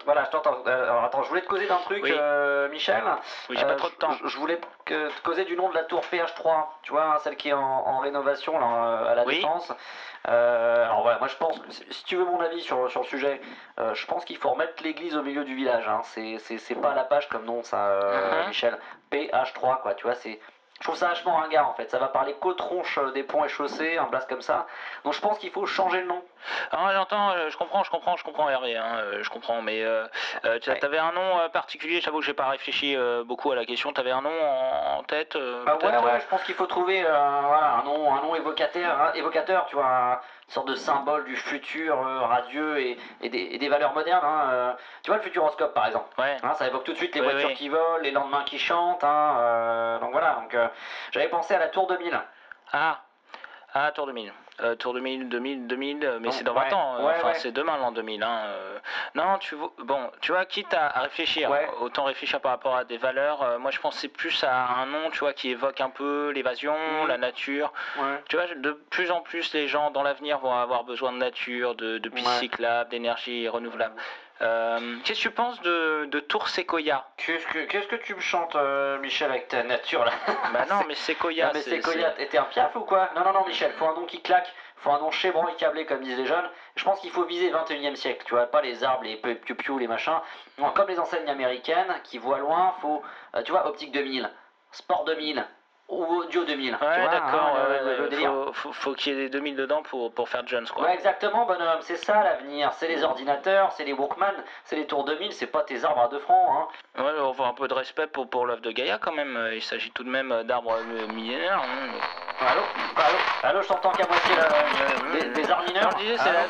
Voilà, 0.04 0.24
je 0.24 0.30
t'entends. 0.30 0.56
Euh, 0.66 0.82
alors, 0.90 1.04
attends, 1.04 1.22
je 1.22 1.28
voulais 1.28 1.42
te 1.42 1.46
causer 1.48 1.66
d'un 1.66 1.78
truc, 1.78 2.02
Oui. 2.02 2.12
euh, 2.16 2.68
Michel. 2.68 3.02
Oui, 3.50 3.56
j'ai 3.58 3.64
pas 3.66 3.76
trop 3.76 3.88
de 3.88 3.94
temps. 3.94 4.10
Je, 4.22 4.26
je 4.28 4.38
voulais 4.38 4.60
que- 4.84 5.08
te 5.08 5.22
causer 5.22 5.44
du 5.44 5.56
nom 5.56 5.68
de 5.68 5.74
la 5.74 5.84
tour 5.84 6.02
PH3, 6.10 6.66
tu 6.82 6.92
vois, 6.92 7.04
hein, 7.04 7.18
celle 7.22 7.36
qui 7.36 7.48
est 7.50 7.52
en, 7.52 7.60
en 7.60 7.98
rénovation 7.98 8.58
là, 8.58 8.66
euh, 8.66 9.12
à 9.12 9.14
la 9.14 9.24
Oui. 9.24 9.36
Défense. 9.36 9.72
Euh, 10.28 10.84
alors 10.84 11.02
voilà, 11.02 11.18
moi 11.18 11.26
je 11.28 11.34
pense, 11.36 11.60
si 11.90 12.04
tu 12.04 12.14
veux 12.16 12.24
mon 12.24 12.40
avis 12.40 12.60
sur, 12.60 12.88
sur 12.90 13.00
le 13.00 13.06
sujet, 13.06 13.40
euh, 13.80 13.92
je 13.94 14.06
pense 14.06 14.24
qu'il 14.24 14.36
faut 14.36 14.50
remettre 14.50 14.80
l'église 14.84 15.16
au 15.16 15.22
milieu 15.22 15.44
du 15.44 15.54
village. 15.56 15.86
Hein. 15.88 16.00
C'est- 16.04 16.38
C'est 16.38 16.58
c'est 16.58 16.76
pas 16.76 16.92
à 16.92 16.94
la 16.94 17.04
page 17.04 17.28
comme 17.28 17.44
nom, 17.44 17.62
ça, 17.64 17.86
euh, 17.88 18.42
Mhm. 18.42 18.48
Michel. 18.48 18.78
PH3, 19.10 19.80
quoi, 19.82 19.94
tu 19.94 20.04
vois, 20.04 20.14
c'est. 20.14 20.38
Je 20.82 20.88
trouve 20.88 20.96
ça 20.96 21.06
vachement 21.06 21.36
ringard 21.36 21.68
en 21.68 21.74
fait, 21.74 21.88
ça 21.92 22.00
va 22.00 22.08
parler 22.08 22.34
qu'aux 22.40 22.54
tronches 22.54 22.98
euh, 22.98 23.12
des 23.12 23.22
ponts 23.22 23.44
et 23.44 23.48
chaussées, 23.48 23.98
un 23.98 24.06
place 24.06 24.26
comme 24.26 24.42
ça. 24.42 24.66
Donc 25.04 25.12
je 25.12 25.20
pense 25.20 25.38
qu'il 25.38 25.52
faut 25.52 25.64
changer 25.64 26.00
le 26.00 26.08
nom. 26.08 26.20
Ah, 26.72 26.90
j'entends, 26.92 27.30
euh, 27.30 27.50
je 27.50 27.56
comprends, 27.56 27.84
je 27.84 27.90
comprends, 27.92 28.16
je 28.16 28.24
comprends 28.24 28.48
Hervé, 28.50 28.76
hein, 28.76 28.96
euh, 28.96 29.22
je 29.22 29.30
comprends, 29.30 29.62
mais 29.62 29.84
euh, 29.84 30.08
tu 30.60 30.70
avais 30.70 30.98
un 30.98 31.12
nom 31.12 31.48
particulier, 31.52 32.00
j'avoue 32.00 32.18
que 32.18 32.24
j'ai 32.24 32.34
pas 32.34 32.48
réfléchi 32.48 32.96
euh, 32.96 33.22
beaucoup 33.22 33.52
à 33.52 33.54
la 33.54 33.64
question, 33.64 33.92
t'avais 33.92 34.10
un 34.10 34.22
nom 34.22 34.32
en, 34.42 34.98
en 34.98 35.02
tête 35.04 35.36
euh, 35.36 35.62
Bah 35.64 35.78
ouais, 35.80 35.96
ouais, 35.98 36.20
je 36.20 36.26
pense 36.26 36.42
qu'il 36.42 36.56
faut 36.56 36.66
trouver 36.66 37.00
voilà, 37.02 37.76
un 37.80 37.84
nom, 37.84 38.12
un 38.12 38.20
nom 38.20 38.34
évocateur, 38.34 39.00
hein, 39.00 39.12
évocateur, 39.14 39.66
tu 39.66 39.76
vois, 39.76 39.86
un- 39.86 40.20
sorte 40.52 40.68
de 40.68 40.74
symbole 40.74 41.24
du 41.24 41.36
futur 41.36 41.98
euh, 42.06 42.20
radieux 42.20 42.78
et, 42.80 42.98
et 43.20 43.28
des, 43.28 43.38
et 43.52 43.58
des 43.58 43.68
valeurs 43.68 43.94
modernes. 43.94 44.24
hein, 44.24 44.48
euh. 44.52 44.72
tu 45.02 45.10
vois 45.10 45.16
le 45.18 45.22
futuroscope 45.22 45.74
par 45.74 45.86
exemple. 45.86 46.08
Hein, 46.42 46.54
ça 46.54 46.66
évoque 46.66 46.84
tout 46.84 46.92
de 46.92 46.96
suite 46.98 47.14
les 47.14 47.20
voitures 47.20 47.54
qui 47.54 47.68
volent, 47.68 47.98
les 48.02 48.10
lendemains 48.10 48.44
qui 48.44 48.58
chantent. 48.58 49.04
hein, 49.04 49.36
euh, 49.38 49.98
donc 49.98 50.12
voilà, 50.12 50.34
donc 50.40 50.56
j'avais 51.10 51.28
pensé 51.28 51.54
à 51.54 51.58
la 51.58 51.68
Tour 51.68 51.86
2000. 51.86 52.20
Ah, 52.72 53.00
ah, 53.74 53.90
Tour 53.92 54.06
2000. 54.06 54.32
Euh, 54.60 54.74
Tour 54.76 54.92
2000, 54.92 55.30
2000, 55.30 55.66
2000, 55.66 56.04
euh, 56.04 56.18
mais 56.20 56.30
c'est 56.30 56.44
dans 56.44 56.52
ouais, 56.54 56.68
20 56.68 56.76
ans, 56.76 56.96
euh, 56.98 57.06
ouais, 57.06 57.14
enfin 57.16 57.28
ouais. 57.28 57.34
c'est 57.38 57.52
demain 57.52 57.78
l'an 57.78 57.90
2000. 57.90 58.22
Hein, 58.22 58.40
euh. 58.44 58.78
Non, 59.14 59.38
tu 59.38 59.54
vois, 59.54 59.72
bon, 59.78 60.10
tu 60.20 60.32
vois, 60.32 60.44
quitte 60.44 60.74
à, 60.74 60.88
à 60.88 61.00
réfléchir, 61.00 61.50
autant 61.80 62.04
réfléchir 62.04 62.38
par 62.40 62.52
rapport 62.52 62.76
à 62.76 62.84
des 62.84 62.98
valeurs. 62.98 63.58
moi 63.58 63.70
je 63.70 63.80
pensais 63.80 64.08
plus 64.08 64.44
à 64.44 64.78
un 64.78 64.86
nom, 64.86 65.10
tu 65.10 65.20
vois, 65.20 65.32
qui 65.32 65.48
évoque 65.50 65.80
un 65.80 65.88
peu 65.90 66.30
l'évasion, 66.34 66.74
Mhm. 67.02 67.08
la 67.08 67.16
nature. 67.16 67.72
Tu 68.28 68.36
vois, 68.36 68.46
de 68.54 68.72
plus 68.90 69.10
en 69.10 69.20
plus 69.22 69.54
les 69.54 69.68
gens 69.68 69.90
dans 69.90 70.02
l'avenir 70.02 70.38
vont 70.38 70.52
avoir 70.54 70.84
besoin 70.84 71.12
de 71.12 71.18
nature, 71.18 71.74
de, 71.74 71.96
de 71.98 72.08
pistes 72.10 72.28
cyclables, 72.38 72.90
d'énergie 72.90 73.48
renouvelable. 73.48 73.94
Euh, 74.40 74.96
Qu'est-ce 75.04 75.18
que 75.20 75.28
tu 75.28 75.30
penses 75.30 75.60
de, 75.62 76.06
de 76.06 76.20
Tour 76.20 76.48
Sequoia 76.48 77.06
Qu'est-ce 77.16 77.46
que, 77.46 77.64
qu'est-ce 77.66 77.86
que 77.86 77.96
tu 77.96 78.14
me 78.14 78.20
chantes, 78.20 78.56
euh, 78.56 78.98
Michel, 78.98 79.30
avec 79.30 79.48
ta 79.48 79.62
nature 79.62 80.04
là 80.04 80.12
Bah 80.52 80.64
non, 80.68 80.82
mais 80.88 80.94
Sequoia, 80.94 81.46
Non, 81.46 81.52
mais 81.54 81.62
Sequoia, 81.62 82.10
t'es 82.12 82.38
un 82.38 82.44
piaf 82.44 82.74
ou 82.74 82.80
quoi? 82.80 83.10
Non, 83.14 83.22
non, 83.24 83.32
non, 83.32 83.46
Michel, 83.46 83.72
faut 83.72 83.86
un 83.86 83.94
nom 83.94 84.04
qui 84.06 84.20
claque, 84.20 84.52
faut 84.78 84.90
un 84.90 84.98
nom 84.98 85.10
chébran 85.12 85.46
et 85.48 85.54
câblé, 85.54 85.86
comme 85.86 86.02
disent 86.02 86.18
les 86.18 86.26
jeunes. 86.26 86.48
Je 86.74 86.84
pense 86.84 86.98
qu'il 87.00 87.10
faut 87.10 87.24
viser 87.24 87.50
21 87.50 87.92
e 87.92 87.94
siècle, 87.94 88.24
tu 88.26 88.34
vois, 88.34 88.46
pas 88.46 88.62
les 88.62 88.82
arbres, 88.82 89.04
les 89.04 89.16
piou-piou, 89.16 89.78
les 89.78 89.86
machins. 89.86 90.18
Non, 90.58 90.70
comme 90.70 90.88
les 90.88 90.98
enseignes 90.98 91.28
américaines 91.28 91.94
qui 92.02 92.18
voient 92.18 92.38
loin, 92.38 92.74
faut, 92.80 93.02
euh, 93.36 93.42
tu 93.42 93.52
vois, 93.52 93.66
Optique 93.68 93.92
2000, 93.92 94.28
Sport 94.72 95.04
2000, 95.04 95.46
ou 95.92 96.04
Audio 96.22 96.44
2000. 96.44 96.76
tu 96.78 96.84
Ouais, 96.84 97.08
d'accord, 97.08 97.54
hein, 97.56 97.68
ouais, 97.70 98.16
faut, 98.26 98.52
faut, 98.52 98.72
faut 98.72 98.92
qu'il 98.94 99.12
y 99.12 99.16
ait 99.16 99.24
des 99.24 99.28
2000 99.28 99.56
dedans 99.56 99.82
pour, 99.82 100.12
pour 100.12 100.28
faire 100.28 100.42
Jones, 100.46 100.66
quoi. 100.74 100.84
Ouais, 100.84 100.94
exactement, 100.94 101.44
bonhomme, 101.44 101.78
c'est 101.82 101.96
ça 101.96 102.22
l'avenir. 102.22 102.72
C'est 102.78 102.88
les 102.88 103.04
ordinateurs, 103.04 103.72
c'est 103.72 103.84
les 103.84 103.92
Walkman, 103.92 104.32
c'est 104.64 104.76
les 104.76 104.86
Tours 104.86 105.04
2000, 105.04 105.32
c'est 105.32 105.46
pas 105.46 105.62
tes 105.62 105.84
arbres 105.84 106.02
à 106.02 106.08
deux 106.08 106.18
francs, 106.20 106.48
hein. 106.96 107.02
Ouais, 107.02 107.12
on 107.20 107.32
voit 107.32 107.46
un 107.48 107.54
peu 107.54 107.68
de 107.68 107.74
respect 107.74 108.06
pour, 108.06 108.28
pour 108.28 108.46
l'œuvre 108.46 108.62
de 108.62 108.70
Gaïa 108.70 108.98
quand 108.98 109.12
même. 109.12 109.36
Euh, 109.36 109.54
Il 109.54 109.62
s'agit 109.62 109.90
tout 109.90 110.04
de 110.04 110.08
même 110.10 110.32
euh, 110.32 110.42
d'arbres 110.44 110.74
euh, 110.76 111.06
millénaires. 111.12 111.60
hein. 111.62 112.46
Allô 112.46 112.62
Allô 112.96 113.16
Allô, 113.44 113.62
je 113.62 113.68
t'entends 113.68 113.92
qu'à 113.92 114.06
moitié 114.06 114.34
là. 114.34 114.48
Des, 115.12 115.28
des 115.42 115.50
arts 115.50 115.62
mineurs 115.64 115.90
c'est 115.98 116.32
la- 116.32 116.46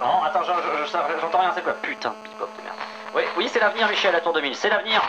Non, 0.00 0.22
attends, 0.22 0.42
je- 0.42 0.52
je- 0.52 0.84
je- 0.84 1.20
j'entends 1.20 1.38
rien, 1.40 1.52
c'est 1.52 1.62
quoi? 1.62 1.72
Putain, 1.82 2.14
bebop 2.32 2.50
de 2.58 2.62
merde. 2.62 2.76
Oui, 3.14 3.22
oui, 3.38 3.48
c'est 3.48 3.60
l'avenir, 3.60 3.88
Michel, 3.88 4.12
la 4.12 4.20
Tour 4.20 4.34
2000, 4.34 4.54
c'est 4.54 4.68
l'avenir. 4.68 5.00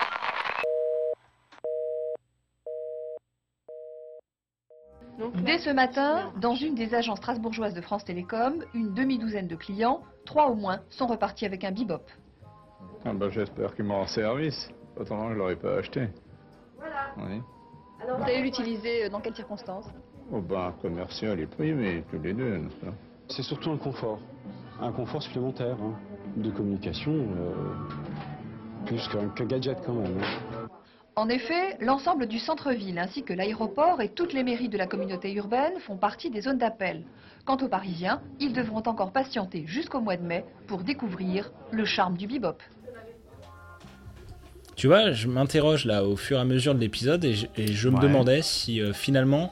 Dès 5.44 5.58
ce 5.60 5.70
matin, 5.72 6.32
dans 6.40 6.54
une 6.56 6.76
des 6.76 6.94
agences 6.94 7.18
strasbourgeoises 7.18 7.74
de 7.74 7.82
France 7.82 8.06
Télécom, 8.06 8.64
une 8.74 8.94
demi-douzaine 8.94 9.48
de 9.48 9.56
clients, 9.56 10.02
trois 10.26 10.48
au 10.50 10.56
moins, 10.56 10.80
sont 10.90 11.08
repartis 11.08 11.46
avec 11.46 11.64
un 11.64 11.72
bebop. 11.72 12.02
Ah 13.04 13.14
bah, 13.14 13.30
J'espère 13.30 13.76
qu'il 13.76 13.86
m'en 13.86 14.00
rend 14.02 14.08
service. 14.08 14.70
Autrement, 14.96 15.30
je 15.32 15.36
l'aurais 15.36 15.56
pas 15.56 15.76
acheté. 15.78 16.08
Voilà. 16.78 16.96
Oui. 17.18 17.42
Alors, 18.04 18.18
vous 18.18 18.24
allez 18.24 18.42
l'utiliser 18.42 19.10
dans 19.10 19.20
quelles 19.20 19.36
circonstances? 19.36 19.88
Au 20.32 20.40
bar 20.40 20.78
commercial 20.82 21.40
et 21.40 21.48
privé, 21.48 22.04
tous 22.12 22.20
les 22.22 22.34
deux, 22.34 22.58
n'est-ce 22.58 22.76
pas? 22.86 22.94
C'est 23.30 23.44
surtout 23.44 23.72
un 23.72 23.78
confort, 23.78 24.20
un 24.80 24.92
confort 24.92 25.24
supplémentaire 25.24 25.78
hein, 25.82 25.94
de 26.36 26.52
communication, 26.52 27.12
euh, 27.14 27.54
plus 28.86 29.08
qu'un 29.08 29.30
qu'un 29.30 29.46
gadget 29.46 29.78
quand 29.86 29.94
même. 29.94 30.18
hein. 30.22 30.57
En 31.18 31.30
effet, 31.30 31.76
l'ensemble 31.82 32.28
du 32.28 32.38
centre-ville 32.38 33.00
ainsi 33.00 33.24
que 33.24 33.34
l'aéroport 33.34 34.02
et 34.02 34.10
toutes 34.10 34.34
les 34.34 34.44
mairies 34.44 34.70
de 34.70 34.78
la 34.78 34.86
communauté 34.86 35.34
urbaine 35.34 35.74
font 35.80 35.98
partie 35.98 36.30
des 36.30 36.42
zones 36.42 36.60
d'appel. 36.60 37.02
Quant 37.44 37.58
aux 37.58 37.68
Parisiens, 37.68 38.22
ils 38.40 38.54
devront 38.54 38.84
encore 38.86 39.12
patienter 39.12 39.64
jusqu'au 39.66 40.00
mois 40.00 40.16
de 40.16 40.22
mai 40.22 40.46
pour 40.68 40.84
découvrir 40.84 41.52
le 41.72 41.86
charme 41.86 42.18
du 42.18 42.28
bebop. 42.28 42.62
Tu 44.76 44.86
vois, 44.86 45.12
je 45.12 45.28
m'interroge 45.28 45.86
là 45.86 46.04
au 46.04 46.16
fur 46.18 46.38
et 46.38 46.42
à 46.42 46.46
mesure 46.46 46.76
de 46.76 46.80
l'épisode 46.80 47.26
et 47.26 47.34
je, 47.34 47.48
et 47.58 47.66
je 47.74 47.90
me 47.90 47.96
Ouais. 47.96 48.02
demandais 48.04 48.44
si 48.44 48.80
euh, 48.80 48.94
finalement 48.94 49.52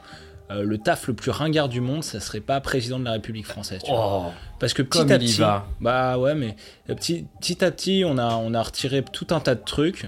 euh, 0.50 0.62
le 0.62 0.78
taf 0.78 1.08
le 1.08 1.14
plus 1.14 1.30
ringard 1.30 1.68
du 1.68 1.80
monde, 1.80 2.04
ça 2.04 2.20
serait 2.20 2.40
pas 2.40 2.60
président 2.60 2.98
de 2.98 3.04
la 3.04 3.12
République 3.12 3.46
française. 3.46 3.80
tu 3.84 3.90
vois. 3.90 4.26
Oh, 4.28 4.32
Parce 4.60 4.74
que 4.74 4.82
petit 4.82 5.12
à 5.12 5.18
petit, 5.18 5.40
bah 5.80 6.18
ouais, 6.18 6.34
mais 6.34 6.54
euh, 6.90 6.94
petit, 6.94 7.26
petit 7.40 7.64
à 7.64 7.70
petit, 7.70 8.04
on 8.06 8.16
a, 8.18 8.36
on 8.36 8.54
a 8.54 8.62
retiré 8.62 9.02
tout 9.12 9.26
un 9.30 9.40
tas 9.40 9.54
de 9.54 9.64
trucs. 9.64 10.04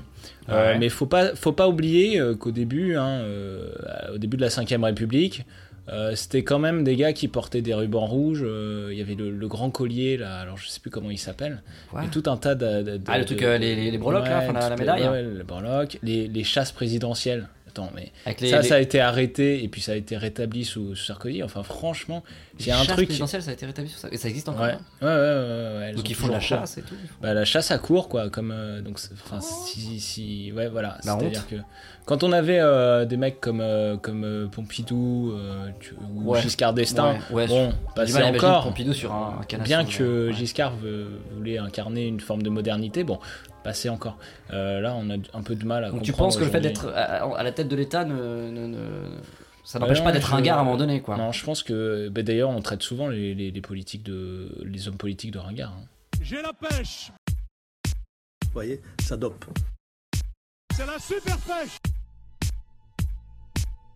Euh, 0.48 0.72
Ouais. 0.72 0.79
mais 0.79 0.88
faut 0.88 1.07
pas, 1.07 1.35
faut 1.35 1.53
pas 1.53 1.68
oublier 1.68 2.18
euh, 2.18 2.35
qu'au 2.35 2.51
début, 2.53 2.96
hein, 2.96 3.22
au 4.14 4.18
début 4.18 4.37
de 4.37 4.42
la 4.42 4.48
5ème 4.48 4.85
République, 4.85 5.44
c'était 6.14 6.42
quand 6.44 6.59
même 6.59 6.85
des 6.85 6.96
gars 6.96 7.14
qui 7.14 7.29
portaient 7.29 7.62
des 7.62 7.72
rubans 7.74 8.05
rouges. 8.07 8.44
Il 8.90 8.96
y 8.96 9.01
avait 9.01 9.14
le, 9.14 9.31
le 9.31 9.48
grand 9.48 9.70
collier 9.70 10.16
là, 10.18 10.38
alors 10.40 10.59
je 10.59 10.68
sais 10.68 10.81
plus 10.81 10.90
comment 10.90 11.11
il 11.11 11.18
s'appelle. 11.18 11.62
Ouais. 11.94 12.03
Tout 12.12 12.22
un 12.27 12.37
tas 12.37 12.55
de. 12.55 12.83
de- 12.83 13.01
Ah, 13.09 13.18
le 13.18 13.24
truc, 13.24 13.40
les- 13.40 13.90
les- 13.90 13.98
breloques, 13.98 14.27
là, 14.29 14.40
enfin, 14.42 14.53
la- 14.53 14.61
la 14.68 14.74
les- 14.74 14.81
médaille. 14.81 15.09
ouais, 15.09 15.22
les 15.22 15.44
breloques, 15.44 15.98
les, 16.03 16.29
les 16.29 16.44
chasses 16.44 16.72
présidentielles. 16.72 17.48
Mais 17.94 18.12
Avec 18.26 18.40
les- 18.40 18.50
ça, 18.50 18.60
les- 18.62 18.68
ça 18.68 18.74
a 18.76 18.78
été 18.80 19.00
arrêté 19.00 19.62
et 19.64 19.68
puis 19.68 19.80
ça 19.80 19.92
a 19.92 19.94
été 19.94 20.16
rétabli 20.16 20.64
sous, 20.64 20.94
sous 20.94 21.04
Sarkozy. 21.06 21.42
Enfin, 21.42 21.62
franchement, 21.62 22.22
il 22.58 22.66
y 22.66 22.70
a 22.70 22.76
un 22.78 22.82
chasse 22.84 22.94
truc. 22.94 23.06
présidentielle, 23.06 23.42
ça 23.42 23.50
a 23.50 23.54
été 23.54 23.66
rétabli 23.66 23.90
sur 23.90 23.98
ça. 24.00 24.08
Et 24.10 24.16
ça 24.16 24.28
existe 24.28 24.48
encore 24.48 24.62
Ouais, 24.62 24.72
hein 24.72 24.78
ouais, 25.02 25.06
ouais, 25.08 25.14
ouais, 25.14 25.78
ouais, 25.80 25.86
elles 25.90 25.94
Donc 25.96 26.08
ils 26.10 26.14
font 26.14 26.28
la 26.28 26.40
chasse 26.40 26.78
et 26.78 26.82
tout, 26.82 26.94
Bah, 27.22 27.34
la 27.34 27.44
chasse 27.44 27.70
à 27.70 27.78
court, 27.78 28.08
quoi. 28.08 28.28
Comme, 28.30 28.50
euh, 28.50 28.80
donc, 28.80 28.98
c'est- 28.98 29.10
enfin, 29.12 29.40
si, 29.40 30.00
si, 30.00 30.52
ouais, 30.52 30.68
voilà. 30.68 30.98
C'est-à-dire 31.02 31.46
que 31.48 31.56
quand 32.04 32.22
on 32.24 32.32
avait 32.32 32.58
euh, 32.60 33.04
des 33.04 33.16
mecs 33.16 33.40
comme, 33.40 33.60
euh, 33.60 33.96
comme 33.96 34.24
euh, 34.24 34.46
Pompidou 34.46 35.32
euh, 35.34 35.68
tu- 35.80 35.94
ou 36.14 36.32
Ouais. 36.32 36.40
Giscard 36.42 36.72
d'Estaing, 36.74 37.18
Ouais, 37.30 37.42
ouais, 37.42 37.46
bon, 37.46 37.72
imaginer 37.96 38.36
encore. 38.38 38.64
Pompidou 38.64 38.92
sur 38.92 39.12
un- 39.12 39.38
un 39.40 39.44
canasson, 39.44 39.66
Bien 39.68 39.84
que 39.84 40.32
Giscard 40.32 40.74
veut- 40.76 41.20
voulait 41.36 41.58
incarner 41.58 42.06
une 42.06 42.20
forme 42.20 42.42
de 42.42 42.50
modernité, 42.50 43.04
bon, 43.04 43.18
encore. 43.88 44.18
Euh, 44.52 44.81
là, 44.81 44.94
on 44.96 45.09
a 45.11 45.14
un 45.35 45.42
peu 45.42 45.54
de 45.54 45.64
mal 45.64 45.85
à 45.85 45.90
Donc 45.90 46.02
tu 46.02 46.12
penses 46.12 46.37
que 46.37 46.44
le 46.44 46.50
fait 46.50 46.61
d'être 46.61 46.88
à, 46.94 47.37
à 47.37 47.42
la 47.42 47.52
tête 47.52 47.68
de 47.68 47.76
l'État 47.76 48.04
ne, 48.04 48.50
ne- 48.50 48.66
ne- 48.66 49.18
ça 49.64 49.78
Bah 49.78 49.87
n'empêche 49.87 50.02
pas 50.02 50.12
d'être 50.12 50.33
un 50.35 50.40
gars 50.40 50.57
à 50.57 50.61
un 50.61 50.64
moment 50.64 50.76
donné 50.76 51.00
quoi. 51.02 51.16
Non, 51.16 51.31
je 51.33 51.44
pense 51.44 51.62
que 51.62 52.09
bah, 52.09 52.22
d'ailleurs 52.22 52.48
on 52.50 52.61
traite 52.62 52.83
souvent 52.83 53.09
les, 53.09 53.35
les- 53.35 53.50
les 53.50 53.61
politiques 53.61 54.02
de 54.02 54.62
les 54.64 54.88
hommes 54.88 54.96
politiques 54.96 55.31
de 55.33 55.38
ringard. 55.38 55.72
hein. 55.78 55.85
J'ai 56.22 56.40
la 56.42 56.52
pêche 56.52 57.12
Vous 58.44 58.52
voyez, 58.54 58.81
ça 59.02 59.16
dope. 59.16 59.44
C'est 60.74 60.87
la 60.87 60.98
super 60.98 61.37
pêche 61.38 61.76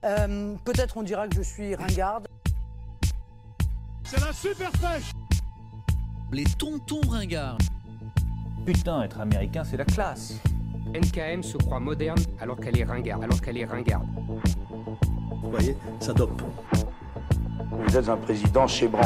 Euh, 0.05 0.55
Peut-être 0.65 0.97
on 0.97 1.03
dira 1.03 1.29
que 1.29 1.37
je 1.37 1.43
suis 1.43 1.75
ringarde. 1.75 2.27
C'est 4.05 4.21
la 4.21 4.33
super 4.33 4.71
pêche 4.73 5.11
Les 6.33 6.45
tontons 6.59 7.01
ringards. 7.09 7.59
Putain, 8.65 9.03
être 9.03 9.21
américain, 9.21 9.65
c'est 9.65 9.77
la 9.77 9.85
classe. 9.85 10.35
NKM 10.95 11.43
se 11.43 11.57
croit 11.57 11.81
moderne 11.81 12.19
alors 12.41 12.57
qu'elle 12.59 12.79
est 12.79 12.85
ringarde, 12.85 13.25
alors 13.25 13.41
qu'elle 13.41 13.59
est 13.59 13.65
ringarde. 13.65 14.07
voyez, 15.51 15.77
ça 16.01 16.13
dope. 16.13 16.43
Vous 17.71 17.97
êtes 17.97 18.09
un 18.09 18.17
président 18.17 18.67
chez 18.67 18.89
Bran. 18.89 19.01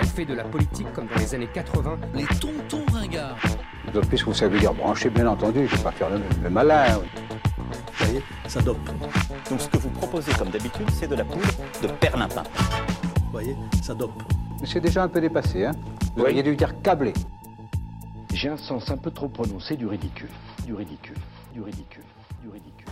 Elle 0.00 0.06
fait 0.06 0.24
de 0.24 0.34
la 0.34 0.44
politique 0.44 0.90
comme 0.92 1.06
dans 1.08 1.16
les 1.16 1.34
années 1.34 1.48
80. 1.52 1.96
Les 2.14 2.24
tontons 2.26 2.84
ringards. 2.92 3.36
D'autant 3.92 4.06
plus 4.06 4.20
que 4.20 4.26
vous 4.26 4.34
savez 4.34 4.58
dire 4.58 4.72
brancher, 4.72 5.10
bien 5.10 5.26
entendu, 5.26 5.66
je 5.66 5.72
ne 5.72 5.76
vais 5.78 5.82
pas 5.84 5.90
faire 5.92 6.10
le, 6.10 6.20
le 6.42 6.50
malin. 6.50 6.84
Vous 6.98 8.04
voyez, 8.04 8.22
ça 8.46 8.60
dope. 8.60 8.78
Donc 9.50 9.60
ce 9.60 9.68
que 9.68 9.78
vous 9.78 9.90
proposez 9.90 10.32
comme 10.32 10.48
d'habitude, 10.50 10.88
c'est 10.92 11.08
de 11.08 11.16
la 11.16 11.24
poudre 11.24 11.48
de 11.82 11.88
perlimpin. 11.88 12.42
Vous 13.16 13.32
voyez, 13.32 13.56
ça 13.82 13.94
dope. 13.94 14.22
Mais 14.60 14.66
c'est 14.66 14.80
déjà 14.80 15.02
un 15.02 15.08
peu 15.08 15.20
dépassé, 15.20 15.64
hein 15.66 15.72
Vous 16.16 16.22
Oui. 16.22 16.30
auriez 16.30 16.42
dû 16.42 16.54
dire 16.56 16.80
câblé. 16.82 17.12
J'ai 18.34 18.48
un 18.48 18.56
sens 18.56 18.90
un 18.90 18.96
peu 18.96 19.10
trop 19.10 19.28
prononcé 19.28 19.76
du 19.76 19.86
ridicule. 19.86 20.28
Du 20.66 20.74
ridicule. 20.74 21.16
Du 21.52 21.62
ridicule. 21.62 22.04
Du 22.42 22.48
ridicule. 22.48 22.86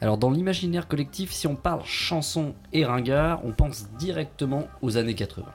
Alors 0.00 0.18
dans 0.18 0.30
l'imaginaire 0.30 0.86
collectif, 0.88 1.32
si 1.32 1.46
on 1.46 1.56
parle 1.56 1.84
chanson 1.84 2.54
et 2.72 2.84
ringard, 2.84 3.44
on 3.44 3.52
pense 3.52 3.88
directement 3.98 4.64
aux 4.82 4.96
années 4.96 5.14
80. 5.14 5.46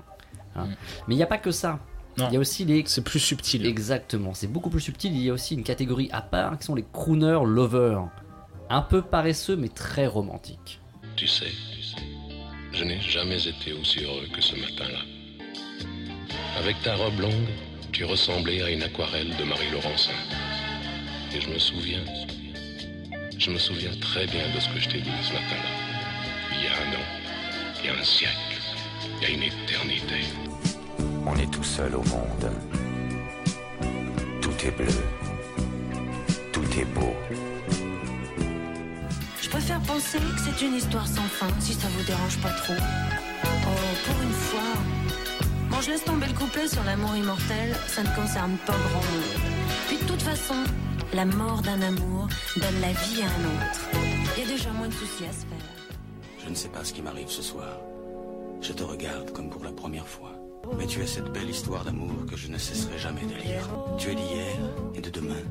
hein. 0.55 0.67
Mais 1.07 1.13
il 1.15 1.17
n'y 1.17 1.23
a 1.23 1.27
pas 1.27 1.37
que 1.37 1.51
ça. 1.51 1.79
Non. 2.17 2.27
Il 2.27 2.33
y 2.33 2.37
a 2.37 2.39
aussi 2.39 2.65
les. 2.65 2.83
C'est 2.85 3.03
plus 3.03 3.19
subtil. 3.19 3.65
Exactement, 3.65 4.33
c'est 4.33 4.47
beaucoup 4.47 4.69
plus 4.69 4.81
subtil. 4.81 5.13
Il 5.13 5.21
y 5.23 5.29
a 5.29 5.33
aussi 5.33 5.55
une 5.55 5.63
catégorie 5.63 6.09
à 6.11 6.21
part 6.21 6.57
qui 6.57 6.65
sont 6.65 6.75
les 6.75 6.85
crooners 6.91 7.45
lovers. 7.45 8.07
Un 8.69 8.81
peu 8.81 9.01
paresseux 9.01 9.55
mais 9.55 9.69
très 9.69 10.07
romantiques. 10.07 10.79
Tu 11.15 11.27
sais, 11.27 11.47
je 12.71 12.83
n'ai 12.83 12.99
jamais 12.99 13.47
été 13.47 13.73
aussi 13.73 14.03
heureux 14.03 14.27
que 14.33 14.41
ce 14.41 14.55
matin-là. 14.55 14.99
Avec 16.59 16.81
ta 16.83 16.95
robe 16.95 17.19
longue, 17.19 17.47
tu 17.93 18.05
ressemblais 18.05 18.63
à 18.63 18.71
une 18.71 18.81
aquarelle 18.81 19.35
de 19.37 19.43
Marie 19.43 19.69
Laurencin. 19.71 20.17
Et 21.31 21.39
je 21.39 21.47
me 21.47 21.59
souviens, 21.59 22.03
je 23.37 23.51
me 23.51 23.59
souviens 23.59 23.91
très 24.01 24.25
bien 24.25 24.43
de 24.53 24.59
ce 24.59 24.67
que 24.69 24.79
je 24.79 24.89
t'ai 24.89 24.99
dit 24.99 25.11
ce 25.21 25.33
matin-là. 25.33 25.69
Il 26.51 26.63
y 26.63 26.67
a 26.67 26.71
un 26.71 26.93
an, 26.97 27.05
il 27.79 27.85
y 27.85 27.89
a 27.89 27.99
un 27.99 28.03
siècle, 28.03 28.57
il 29.17 29.23
y 29.23 29.31
a 29.31 29.35
une 29.35 29.43
éternité. 29.43 30.21
On 31.27 31.35
est 31.35 31.51
tout 31.51 31.63
seul 31.63 31.93
au 31.93 32.03
monde. 32.05 32.51
Tout 34.41 34.65
est 34.65 34.71
bleu. 34.71 35.03
Tout 36.51 36.79
est 36.79 36.85
beau. 36.95 37.15
Je 39.39 39.49
préfère 39.49 39.79
penser 39.81 40.17
que 40.17 40.39
c'est 40.43 40.65
une 40.65 40.73
histoire 40.73 41.05
sans 41.05 41.21
fin, 41.21 41.49
si 41.59 41.73
ça 41.73 41.87
vous 41.95 42.03
dérange 42.05 42.39
pas 42.39 42.53
trop. 42.53 42.73
Oh, 43.45 43.95
pour 44.03 44.23
une 44.23 44.33
fois. 44.33 45.02
Je 45.83 45.89
laisse 45.89 46.05
tomber 46.05 46.27
le 46.27 46.33
couplet 46.33 46.65
sur 46.65 46.81
l'amour 46.85 47.13
immortel, 47.13 47.75
ça 47.87 48.03
ne 48.03 48.15
concerne 48.15 48.55
pas 48.65 48.71
grand 48.71 49.03
monde. 49.03 49.41
Puis 49.87 49.97
de 49.97 50.03
toute 50.05 50.21
façon, 50.21 50.55
la 51.13 51.25
mort 51.25 51.61
d'un 51.61 51.81
amour 51.81 52.29
donne 52.55 52.79
la 52.79 52.93
vie 52.93 53.21
à 53.21 53.25
un 53.25 53.43
autre. 53.51 53.81
Il 54.37 54.43
y 54.43 54.45
a 54.45 54.49
déjà 54.49 54.71
moins 54.71 54.87
de 54.87 54.93
soucis 54.93 55.25
à 55.25 55.33
se 55.33 55.45
faire. 55.45 56.39
Je 56.41 56.49
ne 56.49 56.55
sais 56.55 56.69
pas 56.69 56.85
ce 56.85 56.93
qui 56.93 57.01
m'arrive 57.01 57.27
ce 57.27 57.41
soir. 57.41 57.81
Je 58.61 58.71
te 58.71 58.81
regarde 58.81 59.33
comme 59.33 59.49
pour 59.49 59.61
la 59.65 59.73
première 59.73 60.07
fois. 60.07 60.31
Mais 60.77 60.87
tu 60.87 61.01
es 61.01 61.07
cette 61.07 61.33
belle 61.33 61.49
histoire 61.49 61.83
d'amour 61.83 62.13
que 62.29 62.37
je 62.37 62.47
ne 62.47 62.57
cesserai 62.57 62.97
jamais 62.97 63.25
de 63.25 63.33
lire. 63.43 63.67
Tu 63.97 64.11
es 64.11 64.15
d'hier 64.15 64.55
et 64.95 65.01
de 65.01 65.09
demain. 65.09 65.43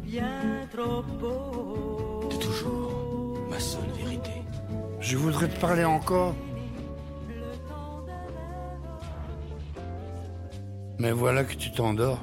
De 2.30 2.36
toujours, 2.36 3.38
ma 3.50 3.60
seule 3.60 3.92
vérité. 3.98 4.30
Je 4.98 5.18
voudrais 5.18 5.48
te 5.48 5.60
parler 5.60 5.84
encore. 5.84 6.34
Mais 11.02 11.10
voilà 11.10 11.42
que 11.42 11.54
tu 11.54 11.72
t'endors. 11.72 12.20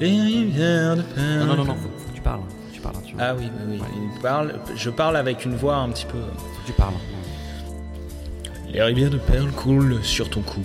Les 0.00 0.20
rivières 0.20 0.96
de 0.96 1.02
Non, 1.40 1.46
non, 1.46 1.56
non, 1.56 1.64
non, 1.64 1.74
faut, 1.74 1.88
faut 1.88 2.10
que 2.10 2.14
tu 2.14 2.20
parles. 2.22 2.40
Tu 2.72 2.80
parles 2.80 2.94
tu 3.04 3.14
vois. 3.16 3.24
Ah 3.24 3.34
oui, 3.36 3.50
oui, 3.66 3.78
oui. 3.80 3.86
Il 4.14 4.20
parle, 4.20 4.60
je 4.76 4.90
parle 4.90 5.16
avec 5.16 5.44
une 5.44 5.56
voix 5.56 5.74
un 5.74 5.88
petit 5.88 6.06
peu. 6.06 6.20
Faut 6.20 6.60
que 6.62 6.66
tu 6.66 6.72
parles. 6.72 6.94
Les 8.72 8.80
rivières 8.80 9.10
de 9.10 9.18
perles 9.18 9.50
coulent 9.50 9.98
sur 10.04 10.30
ton 10.30 10.42
cou 10.42 10.60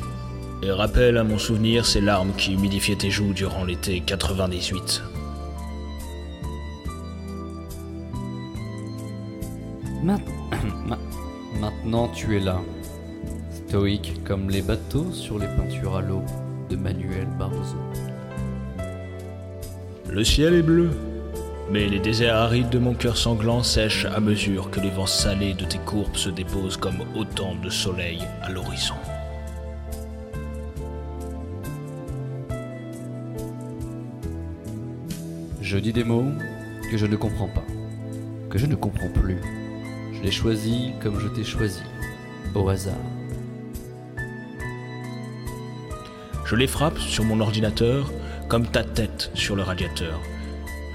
et 0.61 0.69
rappellent 0.69 1.17
à 1.17 1.23
mon 1.23 1.39
souvenir 1.39 1.83
ces 1.83 1.99
larmes 1.99 2.33
qui 2.37 2.53
humidifiaient 2.53 2.95
tes 2.95 3.09
joues 3.09 3.33
durant 3.33 3.63
l'été 3.63 4.01
98. 4.01 5.01
Maintenant 11.59 12.07
tu 12.09 12.37
es 12.37 12.39
là, 12.39 12.61
stoïque 13.67 14.23
comme 14.23 14.49
les 14.49 14.61
bateaux 14.61 15.11
sur 15.11 15.39
les 15.39 15.47
peintures 15.47 15.97
à 15.97 16.01
l'eau 16.01 16.21
de 16.69 16.75
Manuel 16.75 17.27
Barroso. 17.39 17.77
Le 20.07 20.23
ciel 20.23 20.53
est 20.53 20.61
bleu, 20.61 20.91
mais 21.71 21.87
les 21.87 21.99
déserts 21.99 22.35
arides 22.35 22.69
de 22.69 22.77
mon 22.77 22.93
cœur 22.93 23.17
sanglant 23.17 23.63
sèchent 23.63 24.05
à 24.05 24.19
mesure 24.19 24.69
que 24.69 24.79
les 24.79 24.91
vents 24.91 25.07
salés 25.07 25.55
de 25.55 25.65
tes 25.65 25.79
courbes 25.79 26.15
se 26.15 26.29
déposent 26.29 26.77
comme 26.77 27.03
autant 27.15 27.55
de 27.55 27.69
soleil 27.71 28.21
à 28.43 28.51
l'horizon. 28.51 28.95
Je 35.61 35.77
dis 35.79 35.93
des 35.93 36.03
mots 36.03 36.31
que 36.91 36.97
je 36.97 37.07
ne 37.07 37.15
comprends 37.15 37.47
pas, 37.47 37.65
que 38.51 38.59
je 38.59 38.67
ne 38.67 38.75
comprends 38.75 39.09
plus. 39.09 39.41
Je 40.25 40.31
les 40.31 40.37
choisis 40.37 40.91
comme 41.03 41.19
je 41.19 41.27
t'ai 41.27 41.43
choisi, 41.43 41.83
au 42.55 42.67
hasard. 42.67 42.95
Je 46.45 46.55
les 46.55 46.65
frappe 46.65 46.97
sur 46.97 47.23
mon 47.23 47.39
ordinateur 47.41 48.11
comme 48.47 48.65
ta 48.65 48.83
tête 48.83 49.29
sur 49.35 49.55
le 49.55 49.61
radiateur. 49.61 50.19